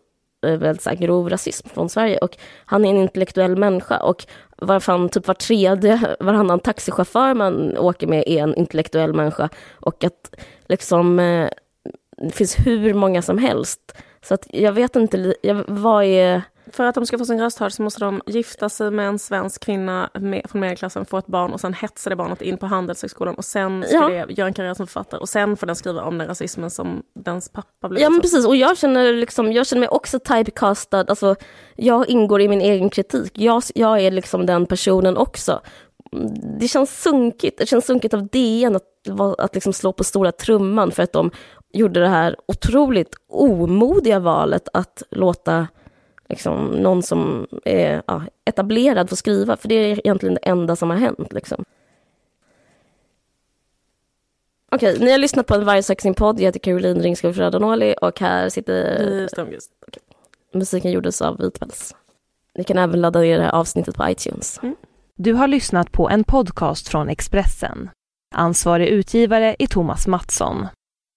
[0.47, 4.26] eh, väldigt så här grov rasism från Sverige och han är en intellektuell människa och
[4.57, 10.05] varför han typ var tredje, varannan taxichaufför man åker med är en intellektuell människa och
[10.05, 10.34] att
[10.68, 11.49] liksom eh,
[12.16, 13.97] det finns hur många som helst.
[14.22, 16.43] Så att jag vet inte, jag, vad är
[16.73, 19.19] för att de ska få sin röst hörd så måste de gifta sig med en
[19.19, 22.67] svensk kvinna med, från medelklassen, få ett barn och sen hetsa det barnet in på
[22.67, 24.09] Handelshögskolan och sen ska ja.
[24.09, 27.03] det göra en karriär som författare och sen får den skriva om den rasismen som
[27.14, 28.47] dens pappa blev Ja men precis.
[28.47, 31.37] Och jag känner, liksom, jag känner mig också typecastad, alltså
[31.77, 35.61] jag ingår i min egen kritik, jag, jag är liksom den personen också.
[36.61, 40.93] Det känns sunkigt, det känns sunkigt av DN att, att liksom slå på stora trumman
[40.93, 41.31] för att de
[41.73, 45.67] gjorde det här otroligt omodiga valet att låta
[46.29, 50.91] liksom, någon som är ja, etablerad får skriva, för det är egentligen det enda som
[50.91, 51.33] har hänt.
[51.33, 51.64] Liksom.
[54.70, 56.41] Okej, okay, ni har lyssnat på en Vargsexing-podd.
[56.41, 59.29] Jag heter Caroline Ringskog Rödanoli och här sitter...
[59.29, 59.72] Strömqvist.
[59.87, 60.03] Okay.
[60.55, 61.95] Musiken gjordes av Vitbälls.
[62.55, 64.61] Ni kan även ladda ner det här avsnittet på iTunes.
[64.62, 64.77] Mm.
[65.16, 67.91] Du har lyssnat på en podcast från Expressen.
[68.35, 70.66] Ansvarig utgivare är Thomas Mattsson.